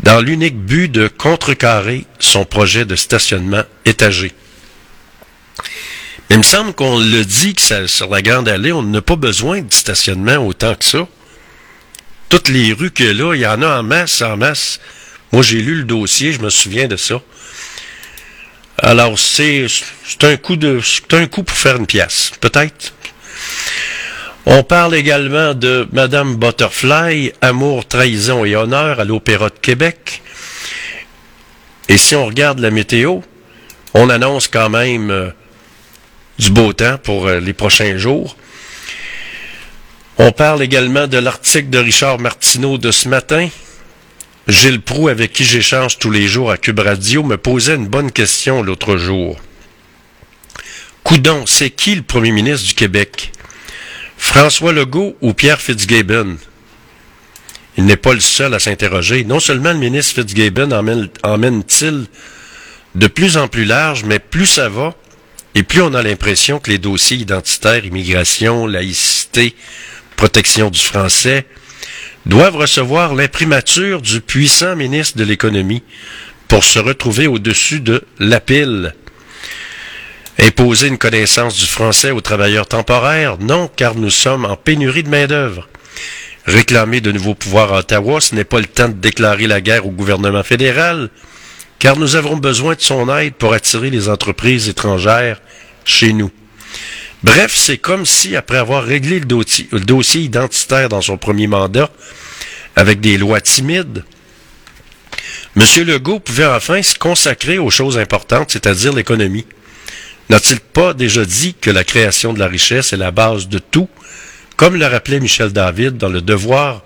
dans 0.00 0.20
l'unique 0.20 0.58
but 0.58 0.88
de 0.88 1.08
contrecarrer 1.08 2.04
son 2.18 2.44
projet 2.44 2.84
de 2.84 2.96
stationnement 2.96 3.62
étagé. 3.84 4.32
Mais 6.28 6.36
il 6.36 6.38
me 6.38 6.44
semble 6.44 6.74
qu'on 6.74 6.98
le 6.98 7.24
dit 7.24 7.54
que 7.54 7.86
sur 7.86 8.08
la 8.08 8.22
Grande 8.22 8.48
Allée, 8.48 8.72
on 8.72 8.82
n'a 8.82 9.02
pas 9.02 9.16
besoin 9.16 9.62
de 9.62 9.72
stationnement 9.72 10.36
autant 10.36 10.74
que 10.74 10.84
ça. 10.84 11.08
Toutes 12.28 12.48
les 12.48 12.72
rues 12.74 12.92
a 13.00 13.12
là, 13.14 13.34
il 13.34 13.40
y 13.40 13.46
en 13.46 13.62
a 13.62 13.80
en 13.80 13.82
masse, 13.82 14.20
en 14.20 14.36
masse. 14.36 14.80
Moi, 15.32 15.42
j'ai 15.42 15.60
lu 15.60 15.76
le 15.76 15.84
dossier, 15.84 16.32
je 16.32 16.40
me 16.40 16.50
souviens 16.50 16.88
de 16.88 16.96
ça. 16.96 17.20
Alors, 18.78 19.18
c'est 19.18 19.66
un 20.22 20.36
coup 20.36 20.56
un 21.12 21.26
coup 21.26 21.42
pour 21.42 21.56
faire 21.56 21.76
une 21.76 21.86
pièce, 21.86 22.32
peut-être. 22.40 22.94
On 24.46 24.62
parle 24.62 24.94
également 24.94 25.52
de 25.52 25.86
Madame 25.92 26.36
Butterfly, 26.36 27.32
Amour, 27.42 27.86
trahison 27.86 28.44
et 28.46 28.56
honneur 28.56 29.00
à 29.00 29.04
l'Opéra 29.04 29.50
de 29.50 29.58
Québec. 29.60 30.22
Et 31.88 31.98
si 31.98 32.14
on 32.14 32.24
regarde 32.24 32.58
la 32.58 32.70
météo, 32.70 33.20
on 33.94 34.08
annonce 34.08 34.48
quand 34.48 34.70
même 34.70 35.10
euh, 35.10 35.30
du 36.38 36.50
beau 36.50 36.72
temps 36.72 36.98
pour 36.98 37.26
euh, 37.26 37.40
les 37.40 37.52
prochains 37.52 37.98
jours. 37.98 38.36
On 40.16 40.32
parle 40.32 40.62
également 40.62 41.06
de 41.06 41.18
l'article 41.18 41.70
de 41.70 41.78
Richard 41.78 42.18
Martineau 42.18 42.78
de 42.78 42.90
ce 42.90 43.08
matin. 43.08 43.48
Gilles 44.48 44.80
Proux, 44.80 45.08
avec 45.08 45.34
qui 45.34 45.44
j'échange 45.44 45.98
tous 45.98 46.10
les 46.10 46.26
jours 46.26 46.50
à 46.50 46.56
Cube 46.56 46.78
Radio, 46.80 47.22
me 47.22 47.36
posait 47.36 47.74
une 47.74 47.86
bonne 47.86 48.10
question 48.10 48.62
l'autre 48.62 48.96
jour. 48.96 49.38
Coudon, 51.04 51.44
c'est 51.46 51.68
qui 51.70 51.94
le 51.94 52.02
premier 52.02 52.30
ministre 52.32 52.66
du 52.66 52.74
Québec? 52.74 53.30
François 54.16 54.72
Legault 54.72 55.16
ou 55.20 55.34
Pierre 55.34 55.60
Fitzgibbon? 55.60 56.38
Il 57.76 57.84
n'est 57.84 57.96
pas 57.96 58.14
le 58.14 58.20
seul 58.20 58.54
à 58.54 58.58
s'interroger. 58.58 59.24
Non 59.24 59.38
seulement 59.38 59.72
le 59.72 59.78
ministre 59.78 60.14
Fitzgibbon 60.14 60.70
emmène- 60.72 61.10
emmène-t-il 61.22 62.06
de 62.94 63.06
plus 63.06 63.36
en 63.36 63.48
plus 63.48 63.66
large, 63.66 64.04
mais 64.04 64.18
plus 64.18 64.46
ça 64.46 64.70
va, 64.70 64.94
et 65.54 65.62
plus 65.62 65.82
on 65.82 65.92
a 65.92 66.02
l'impression 66.02 66.58
que 66.58 66.70
les 66.70 66.78
dossiers 66.78 67.18
identitaires, 67.18 67.84
immigration, 67.84 68.66
laïcité, 68.66 69.54
protection 70.16 70.70
du 70.70 70.80
français, 70.80 71.46
doivent 72.26 72.56
recevoir 72.56 73.14
l'imprimature 73.14 74.02
du 74.02 74.20
puissant 74.20 74.76
ministre 74.76 75.18
de 75.18 75.24
l'économie 75.24 75.82
pour 76.48 76.64
se 76.64 76.78
retrouver 76.78 77.26
au-dessus 77.26 77.80
de 77.80 78.02
la 78.18 78.40
pile. 78.40 78.94
Imposer 80.40 80.88
une 80.88 80.98
connaissance 80.98 81.56
du 81.56 81.66
français 81.66 82.10
aux 82.10 82.20
travailleurs 82.20 82.68
temporaires? 82.68 83.38
Non, 83.40 83.68
car 83.74 83.94
nous 83.96 84.10
sommes 84.10 84.44
en 84.44 84.56
pénurie 84.56 85.02
de 85.02 85.08
main-d'œuvre. 85.08 85.68
Réclamer 86.46 87.00
de 87.00 87.12
nouveaux 87.12 87.34
pouvoirs 87.34 87.74
à 87.74 87.78
Ottawa, 87.80 88.20
ce 88.20 88.34
n'est 88.34 88.44
pas 88.44 88.60
le 88.60 88.66
temps 88.66 88.88
de 88.88 88.94
déclarer 88.94 89.46
la 89.46 89.60
guerre 89.60 89.86
au 89.86 89.90
gouvernement 89.90 90.42
fédéral, 90.42 91.10
car 91.78 91.96
nous 91.96 92.16
avons 92.16 92.36
besoin 92.36 92.74
de 92.74 92.80
son 92.80 93.14
aide 93.16 93.34
pour 93.34 93.52
attirer 93.52 93.90
les 93.90 94.08
entreprises 94.08 94.68
étrangères 94.68 95.40
chez 95.84 96.12
nous. 96.12 96.30
Bref, 97.24 97.52
c'est 97.54 97.78
comme 97.78 98.06
si, 98.06 98.36
après 98.36 98.58
avoir 98.58 98.84
réglé 98.84 99.18
le 99.18 99.26
dossier, 99.26 100.22
identitaire 100.22 100.88
dans 100.88 101.00
son 101.00 101.16
premier 101.16 101.48
mandat, 101.48 101.90
avec 102.76 103.00
des 103.00 103.18
lois 103.18 103.40
timides, 103.40 104.04
M. 105.56 105.64
Legault 105.84 106.20
pouvait 106.20 106.46
enfin 106.46 106.80
se 106.82 106.96
consacrer 106.96 107.58
aux 107.58 107.70
choses 107.70 107.98
importantes, 107.98 108.50
c'est-à-dire 108.52 108.92
l'économie. 108.92 109.46
N'a-t-il 110.30 110.60
pas 110.60 110.94
déjà 110.94 111.24
dit 111.24 111.54
que 111.60 111.70
la 111.70 111.82
création 111.82 112.32
de 112.32 112.38
la 112.38 112.46
richesse 112.46 112.92
est 112.92 112.98
la 112.98 113.10
base 113.10 113.48
de 113.48 113.58
tout, 113.58 113.88
comme 114.56 114.76
le 114.76 114.86
rappelait 114.86 115.20
Michel 115.20 115.52
David 115.52 115.96
dans 115.96 116.08
Le 116.08 116.20
Devoir 116.20 116.82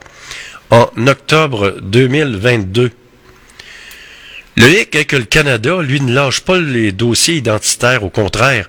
en 0.70 0.88
octobre 1.06 1.76
2022? 1.82 2.90
Le 4.56 4.68
hic 4.68 4.94
est 4.94 5.04
que 5.04 5.16
le 5.16 5.24
Canada, 5.24 5.82
lui, 5.82 6.00
ne 6.00 6.14
lâche 6.14 6.40
pas 6.40 6.58
les 6.58 6.92
dossiers 6.92 7.36
identitaires, 7.36 8.04
au 8.04 8.10
contraire. 8.10 8.68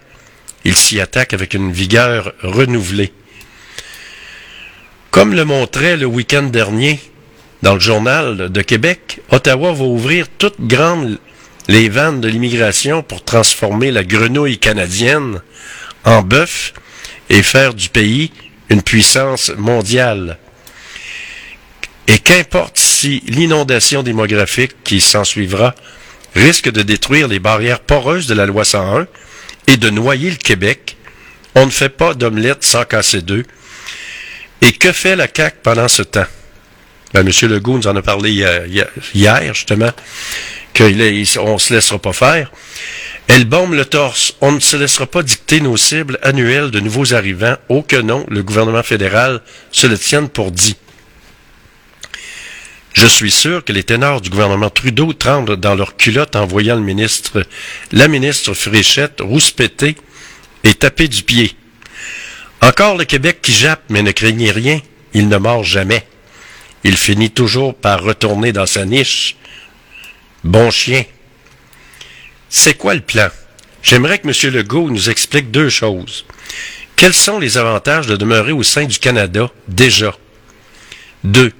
Il 0.66 0.76
s'y 0.76 1.00
attaque 1.00 1.34
avec 1.34 1.54
une 1.54 1.72
vigueur 1.72 2.34
renouvelée. 2.42 3.12
Comme 5.12 5.34
le 5.34 5.46
montrait 5.46 5.98
le 5.98 6.06
week-end 6.06 6.44
dernier 6.44 7.00
dans 7.62 7.74
le 7.74 7.80
journal 7.80 8.50
de 8.50 8.62
Québec, 8.62 9.22
Ottawa 9.30 9.74
va 9.74 9.84
ouvrir 9.84 10.28
toutes 10.38 10.60
grandes 10.62 11.20
les 11.68 11.90
vannes 11.90 12.22
de 12.22 12.28
l'immigration 12.28 13.04
pour 13.04 13.24
transformer 13.24 13.92
la 13.92 14.04
grenouille 14.04 14.58
canadienne 14.58 15.42
en 16.04 16.22
bœuf 16.22 16.74
et 17.30 17.44
faire 17.44 17.74
du 17.74 17.90
pays 17.90 18.32
une 18.70 18.82
puissance 18.82 19.52
mondiale. 19.58 20.38
Et 22.08 22.20
qu'importe 22.20 22.78
si 22.78 23.24
l'inondation 23.28 24.04
démographique 24.04 24.76
qui 24.84 25.00
s'ensuivra 25.00 25.76
risque 26.36 26.72
de 26.72 26.82
détruire 26.82 27.28
les 27.28 27.40
barrières 27.40 27.80
poreuses 27.80 28.28
de 28.28 28.34
la 28.34 28.46
loi 28.46 28.66
101 28.66 29.08
et 29.68 29.78
de 29.78 29.90
noyer 29.90 30.30
le 30.30 30.36
Québec, 30.38 30.98
on 31.56 31.66
ne 31.66 31.72
fait 31.72 31.90
pas 31.90 32.14
d'omelette 32.14 32.64
sans 32.64 32.86
casser 32.86 33.22
deux. 33.22 33.44
Et 34.62 34.72
que 34.72 34.92
fait 34.92 35.16
la 35.16 35.28
CAQ 35.34 35.58
pendant 35.62 35.88
ce 35.88 36.04
temps? 36.04 36.26
Ben, 37.14 37.28
M. 37.28 37.50
Legault 37.50 37.78
nous 37.78 37.88
en 37.88 37.96
a 37.96 38.02
parlé 38.02 38.32
hier, 38.32 38.66
hier- 39.14 39.54
justement, 39.54 39.92
qu'on 40.76 40.90
ne 40.90 41.58
se 41.60 41.74
laissera 41.74 42.00
pas 42.00 42.14
faire. 42.14 42.52
Elle 43.28 43.46
bombe 43.46 43.74
le 43.74 43.86
torse. 43.86 44.36
On 44.42 44.52
ne 44.52 44.60
se 44.60 44.76
laissera 44.76 45.06
pas 45.06 45.22
dicter 45.22 45.62
nos 45.62 45.78
cibles 45.78 46.18
annuelles 46.24 46.72
de 46.72 46.80
nouveaux 46.80 47.14
arrivants. 47.14 47.56
Oh 47.70 47.82
que 47.84 47.96
non, 47.98 48.26
le 48.30 48.42
gouvernement 48.44 48.84
fédéral 48.84 49.42
se 49.72 49.88
le 49.88 49.98
tienne 49.98 50.28
pour 50.30 50.52
dit. 50.52 50.76
Je 52.94 53.08
suis 53.08 53.32
sûr 53.32 53.66
que 53.66 53.74
les 53.74 53.84
ténors 53.84 54.22
du 54.22 54.30
gouvernement 54.30 54.70
Trudeau 54.70 55.14
tremblent 55.14 55.58
dans 55.58 55.76
leur 55.76 55.98
culotte 55.98 56.36
en 56.36 56.46
voyant 56.46 56.76
le 56.76 56.82
ministre, 56.82 57.46
la 57.92 58.08
ministre 58.08 58.54
Fréchette 58.54 59.20
rouspéter 59.20 59.96
et 60.64 60.74
taper 60.76 61.08
du 61.08 61.24
pied. 61.24 61.56
Encore 62.62 62.96
le 62.96 63.06
Québec 63.06 63.40
qui 63.42 63.52
jappe, 63.52 63.84
mais 63.90 64.04
ne 64.04 64.12
craignez 64.12 64.52
rien, 64.52 64.80
il 65.14 65.28
ne 65.28 65.38
mord 65.38 65.64
jamais. 65.64 66.06
Il 66.84 66.96
finit 66.96 67.32
toujours 67.32 67.76
par 67.76 68.04
retourner 68.04 68.54
dans 68.54 68.66
sa 68.66 68.86
niche. 68.86 69.36
Bon 70.44 70.70
chien. 70.70 71.04
C'est 72.50 72.76
quoi 72.76 72.94
le 72.94 73.02
plan? 73.02 73.30
J'aimerais 73.82 74.20
que 74.20 74.28
M. 74.28 74.54
Legault 74.54 74.90
nous 74.90 75.10
explique 75.10 75.52
deux 75.52 75.70
choses. 75.70 76.26
Quels 76.96 77.14
sont 77.14 77.40
les 77.40 77.58
avantages 77.58 78.08
de 78.08 78.16
demeurer 78.16 78.52
au 78.52 78.64
sein 78.64 78.86
du 78.86 79.00
Canada 79.00 79.50
déjà? 79.68 80.16
Deux, 81.24 81.52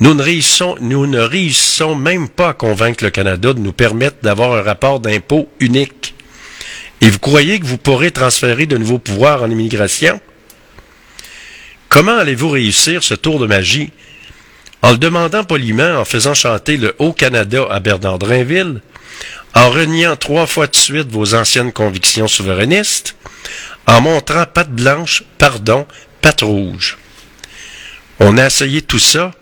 nous 0.00 0.14
ne 0.14 0.22
réussissons, 0.22 0.76
nous 0.80 1.06
ne 1.06 1.18
réussissons 1.18 1.94
même 1.94 2.28
pas 2.28 2.50
à 2.50 2.54
convaincre 2.54 3.02
le 3.02 3.10
Canada 3.10 3.52
de 3.52 3.58
nous 3.58 3.72
permettre 3.72 4.18
d'avoir 4.22 4.52
un 4.52 4.62
rapport 4.62 5.00
d'impôt 5.00 5.48
unique. 5.58 6.14
Et 7.00 7.10
vous 7.10 7.18
croyez 7.18 7.58
que 7.58 7.66
vous 7.66 7.78
pourrez 7.78 8.10
transférer 8.10 8.66
de 8.66 8.76
nouveaux 8.76 8.98
pouvoirs 8.98 9.42
en 9.42 9.50
immigration? 9.50 10.20
Comment 11.88 12.16
allez-vous 12.16 12.50
réussir 12.50 13.02
ce 13.02 13.14
tour 13.14 13.38
de 13.38 13.46
magie? 13.46 13.90
En 14.82 14.92
le 14.92 14.98
demandant 14.98 15.42
poliment, 15.42 15.96
en 15.96 16.04
faisant 16.04 16.34
chanter 16.34 16.76
le 16.76 16.94
Haut-Canada 16.98 17.66
à 17.68 17.80
Bernard 17.80 18.20
Drainville, 18.20 18.80
en 19.54 19.70
reniant 19.70 20.14
trois 20.14 20.46
fois 20.46 20.68
de 20.68 20.76
suite 20.76 21.10
vos 21.10 21.34
anciennes 21.34 21.72
convictions 21.72 22.28
souverainistes, 22.28 23.16
en 23.86 24.00
montrant 24.00 24.44
patte 24.46 24.70
blanche, 24.70 25.24
pardon, 25.38 25.86
patte 26.20 26.42
rouge. 26.42 26.98
On 28.20 28.36
a 28.36 28.46
essayé 28.46 28.82
tout 28.82 28.98
ça 28.98 29.32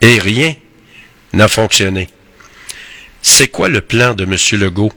et 0.00 0.18
rien 0.18 0.54
n'a 1.32 1.48
fonctionné. 1.48 2.08
C'est 3.22 3.48
quoi 3.48 3.68
le 3.68 3.80
plan 3.80 4.14
de 4.14 4.24
M. 4.24 4.36
Legault? 4.60 4.92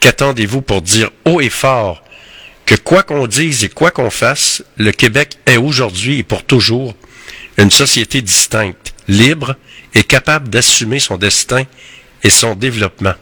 Qu'attendez-vous 0.00 0.62
pour 0.62 0.82
dire 0.82 1.10
haut 1.24 1.40
et 1.40 1.50
fort 1.50 2.02
que 2.66 2.74
quoi 2.74 3.02
qu'on 3.02 3.26
dise 3.26 3.64
et 3.64 3.68
quoi 3.68 3.90
qu'on 3.90 4.10
fasse, 4.10 4.62
le 4.76 4.90
Québec 4.90 5.38
est 5.46 5.56
aujourd'hui 5.56 6.18
et 6.18 6.22
pour 6.22 6.44
toujours 6.44 6.94
une 7.56 7.70
société 7.70 8.22
distincte, 8.22 8.94
libre 9.06 9.56
et 9.94 10.02
capable 10.02 10.48
d'assumer 10.48 10.98
son 10.98 11.16
destin 11.16 11.64
et 12.22 12.30
son 12.30 12.54
développement? 12.54 13.14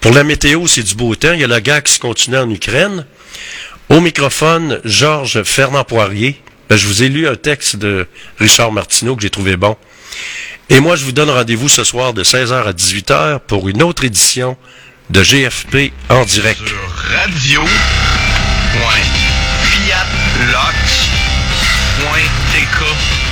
Pour 0.00 0.12
la 0.12 0.24
météo, 0.24 0.66
c'est 0.66 0.82
du 0.82 0.94
beau 0.94 1.14
temps. 1.14 1.32
Il 1.34 1.40
y 1.40 1.44
a 1.44 1.48
la 1.48 1.60
guerre 1.60 1.82
qui 1.82 1.92
se 1.92 1.98
continue 1.98 2.38
en 2.38 2.48
Ukraine. 2.48 3.04
Au 3.90 4.00
microphone, 4.00 4.80
Georges 4.84 5.42
Fernand 5.42 5.84
Poirier. 5.84 6.40
Ben, 6.70 6.76
je 6.76 6.86
vous 6.86 7.02
ai 7.02 7.08
lu 7.08 7.26
un 7.26 7.34
texte 7.34 7.74
de 7.74 8.06
Richard 8.38 8.70
Martineau 8.70 9.16
que 9.16 9.22
j'ai 9.22 9.30
trouvé 9.30 9.56
bon. 9.56 9.76
Et 10.68 10.78
moi, 10.78 10.94
je 10.94 11.04
vous 11.04 11.10
donne 11.10 11.28
rendez-vous 11.28 11.68
ce 11.68 11.82
soir 11.82 12.12
de 12.12 12.22
16h 12.22 12.64
à 12.64 12.72
18h 12.72 13.40
pour 13.40 13.68
une 13.68 13.82
autre 13.82 14.04
édition 14.04 14.56
de 15.10 15.20
GFP 15.20 15.92
en 16.08 16.24
direct. 16.24 16.62
Radio. 17.08 17.62
Fiat 19.64 20.06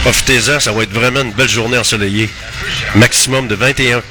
Profitez-en, 0.02 0.58
ça 0.58 0.72
va 0.72 0.82
être 0.82 0.92
vraiment 0.92 1.20
une 1.20 1.32
belle 1.32 1.48
journée 1.48 1.78
ensoleillée. 1.78 2.28
Maximum 2.96 3.46
de 3.46 3.54
21. 3.54 4.02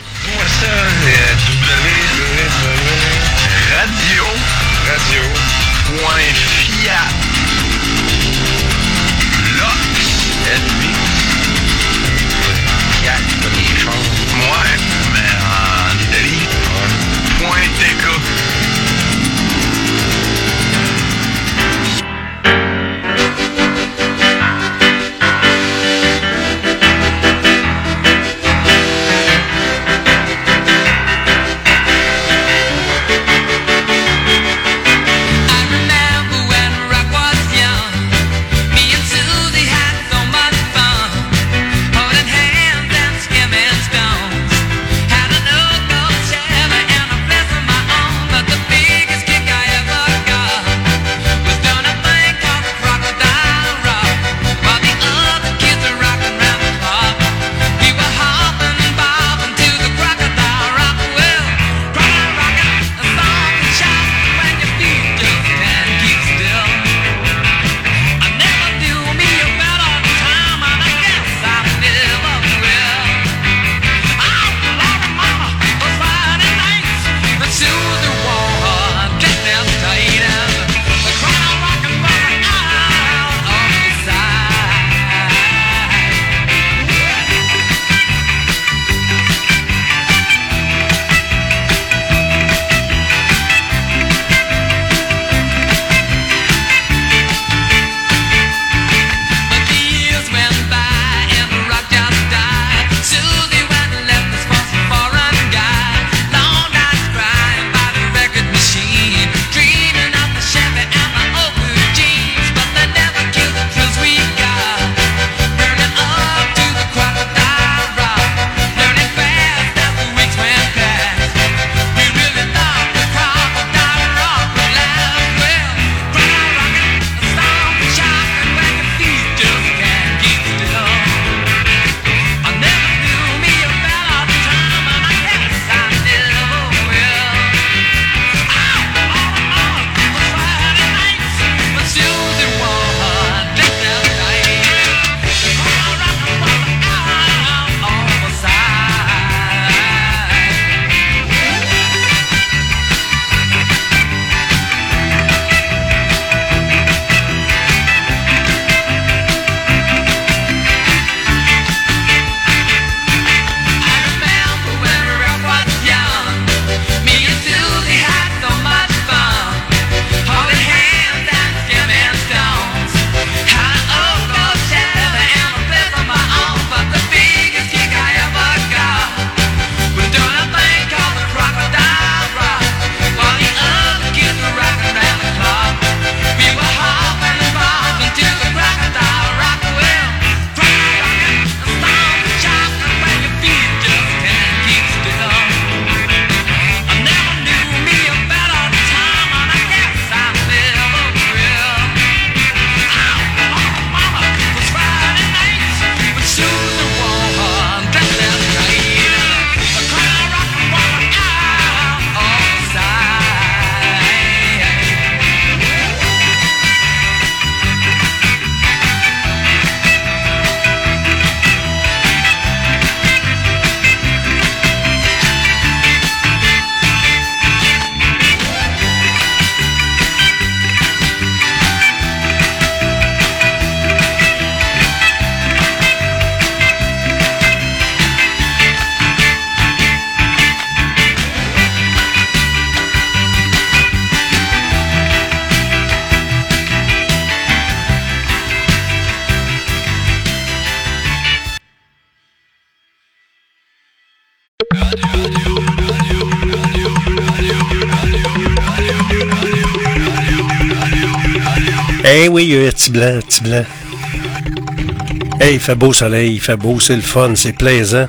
Hey, 265.40 265.53
il 265.53 265.60
fait 265.60 265.76
beau 265.76 265.94
soleil, 265.94 266.34
il 266.34 266.41
fait 266.41 266.57
beau, 266.57 266.80
c'est 266.80 266.95
le 266.95 267.02
fun, 267.02 267.34
c'est 267.36 267.53
plaisant. 267.53 268.07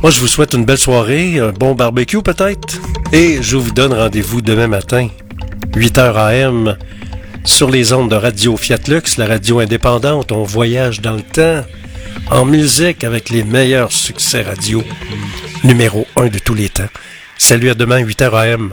Moi, 0.00 0.12
je 0.12 0.20
vous 0.20 0.28
souhaite 0.28 0.54
une 0.54 0.64
belle 0.64 0.78
soirée, 0.78 1.40
un 1.40 1.50
bon 1.50 1.74
barbecue 1.74 2.22
peut-être, 2.22 2.78
et 3.12 3.42
je 3.42 3.56
vous 3.56 3.72
donne 3.72 3.92
rendez-vous 3.92 4.42
demain 4.42 4.68
matin, 4.68 5.08
8h 5.74 6.14
AM, 6.14 6.76
sur 7.44 7.68
les 7.68 7.92
ondes 7.92 8.10
de 8.10 8.16
Radio 8.16 8.56
Fiat 8.56 8.78
Lux, 8.86 9.16
la 9.16 9.26
radio 9.26 9.58
indépendante. 9.58 10.30
On 10.30 10.44
voyage 10.44 11.00
dans 11.00 11.14
le 11.14 11.22
temps, 11.22 11.64
en 12.30 12.44
musique, 12.44 13.02
avec 13.02 13.30
les 13.30 13.42
meilleurs 13.42 13.90
succès 13.90 14.42
radio, 14.42 14.84
numéro 15.64 16.06
1 16.14 16.28
de 16.28 16.38
tous 16.38 16.54
les 16.54 16.68
temps. 16.68 16.88
Salut 17.38 17.70
à 17.70 17.74
demain, 17.74 18.00
8h 18.02 18.34
AM. 18.34 18.72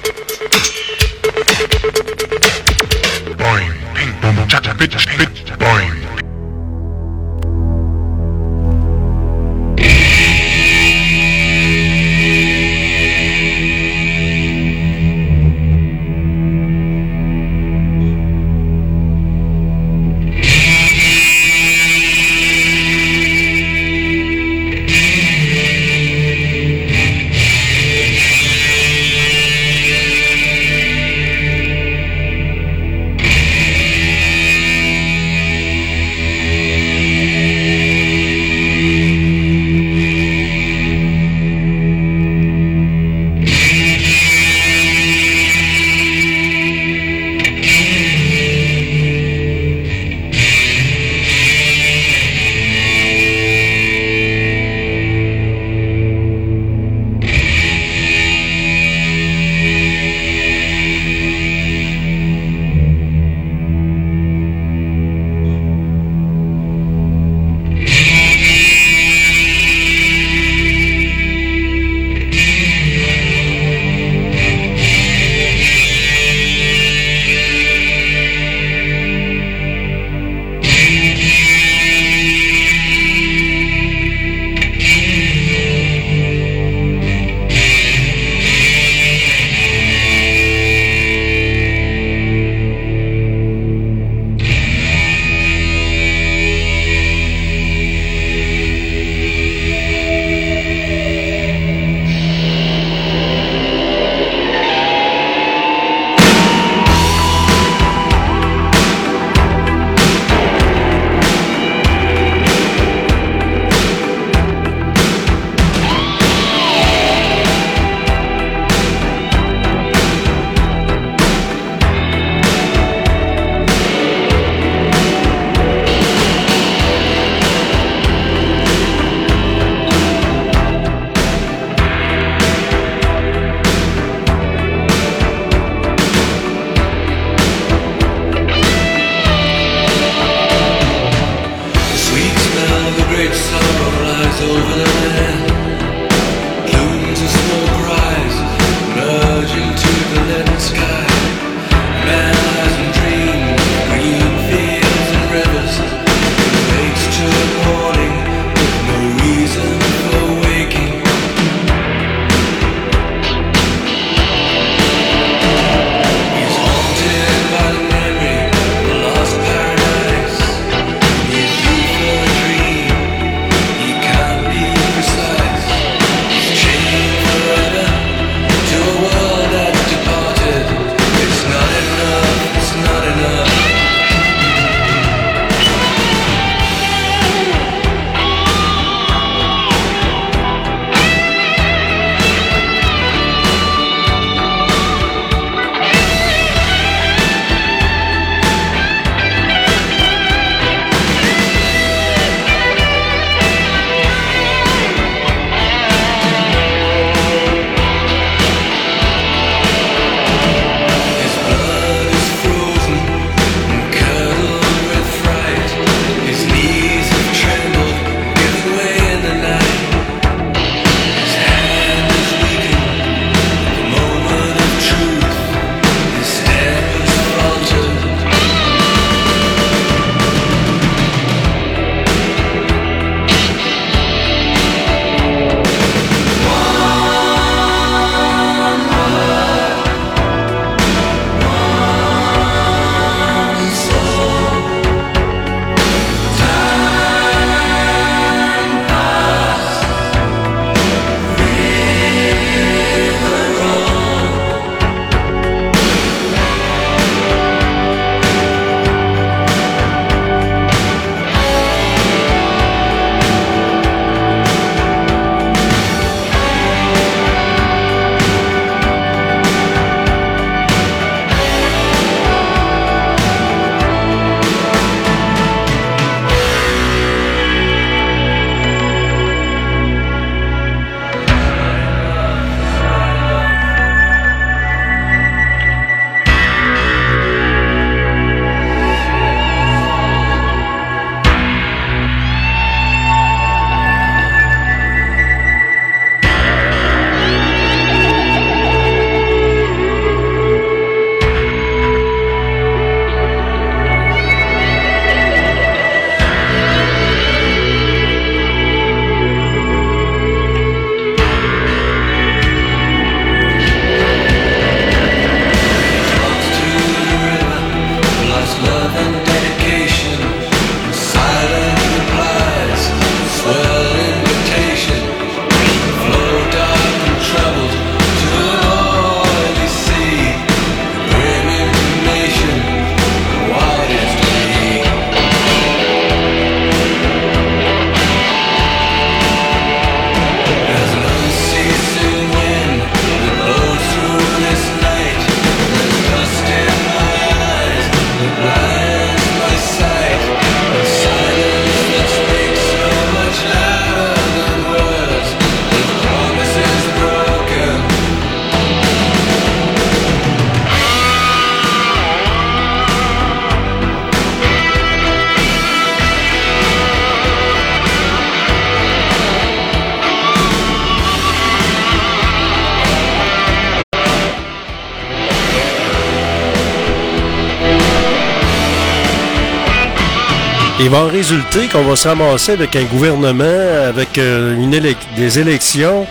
Va 380.91 381.05
en 381.05 381.07
résulter 381.07 381.67
qu'on 381.69 381.83
va 381.83 381.95
s'amasser 381.95 382.51
avec 382.51 382.75
un 382.75 382.83
gouvernement, 382.83 383.85
avec 383.87 384.17
euh, 384.17 384.55
une 384.55 384.71
des 385.15 385.39
élections 385.39 386.05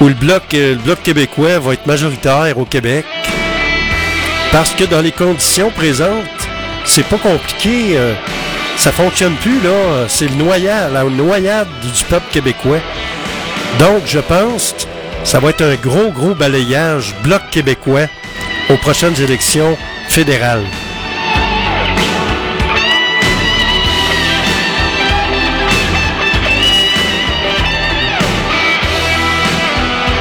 où 0.00 0.08
le 0.08 0.14
bloc, 0.14 0.42
euh, 0.54 0.72
le 0.72 0.78
bloc 0.78 1.00
québécois 1.00 1.60
va 1.60 1.74
être 1.74 1.86
majoritaire 1.86 2.58
au 2.58 2.64
Québec. 2.64 3.04
Parce 4.50 4.72
que 4.72 4.82
dans 4.82 5.00
les 5.00 5.12
conditions 5.12 5.70
présentes, 5.70 6.24
c'est 6.84 7.06
pas 7.06 7.18
compliqué. 7.18 7.96
euh, 7.96 8.14
ça 8.76 8.90
fonctionne 8.90 9.34
plus, 9.36 9.60
là. 9.62 10.06
C'est 10.08 10.26
le 10.26 10.34
noyade, 10.34 10.92
la 10.92 11.04
noyade 11.04 11.68
du 11.80 12.04
peuple 12.04 12.26
québécois. 12.32 12.80
Donc, 13.78 14.02
je 14.06 14.18
pense 14.18 14.72
que 14.72 14.82
ça 15.22 15.38
va 15.38 15.50
être 15.50 15.62
un 15.62 15.76
gros, 15.76 16.10
gros 16.10 16.34
balayage 16.34 17.14
bloc 17.22 17.42
québécois 17.52 18.08
aux 18.70 18.76
prochaines 18.78 19.20
élections 19.22 19.78
fédérales. 20.08 20.64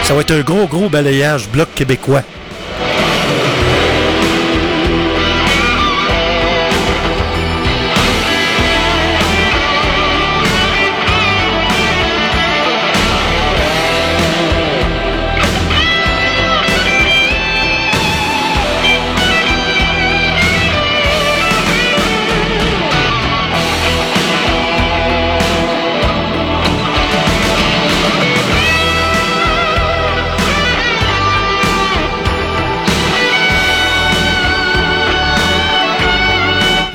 Ça 0.04 0.14
va 0.14 0.22
être 0.22 0.32
un 0.32 0.42
gros, 0.42 0.68
gros 0.68 0.90
balayage 0.90 1.48
bloc 1.50 1.70
québécois. 1.76 2.24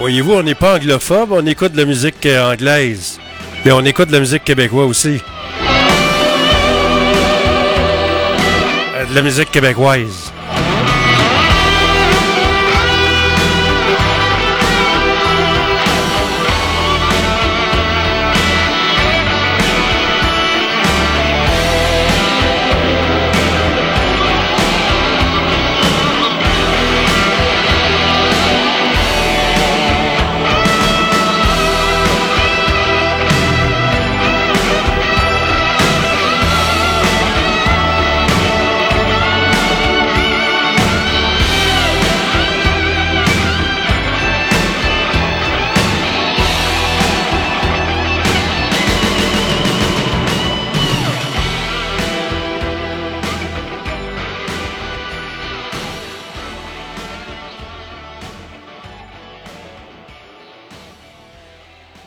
Voyez-vous, 0.09 0.33
on 0.33 0.43
n'est 0.43 0.55
pas 0.55 0.77
anglophobe, 0.77 1.33
on 1.33 1.45
écoute 1.45 1.73
de 1.73 1.77
la 1.77 1.85
musique 1.85 2.25
euh, 2.25 2.55
anglaise. 2.55 3.21
Mais 3.63 3.73
on 3.73 3.85
écoute 3.85 4.09
de 4.09 4.15
la 4.15 4.21
musique 4.21 4.43
québécoise 4.43 4.89
aussi. 4.89 5.21
Euh, 8.97 9.05
De 9.05 9.15
la 9.15 9.21
musique 9.21 9.51
québécoise. 9.51 10.28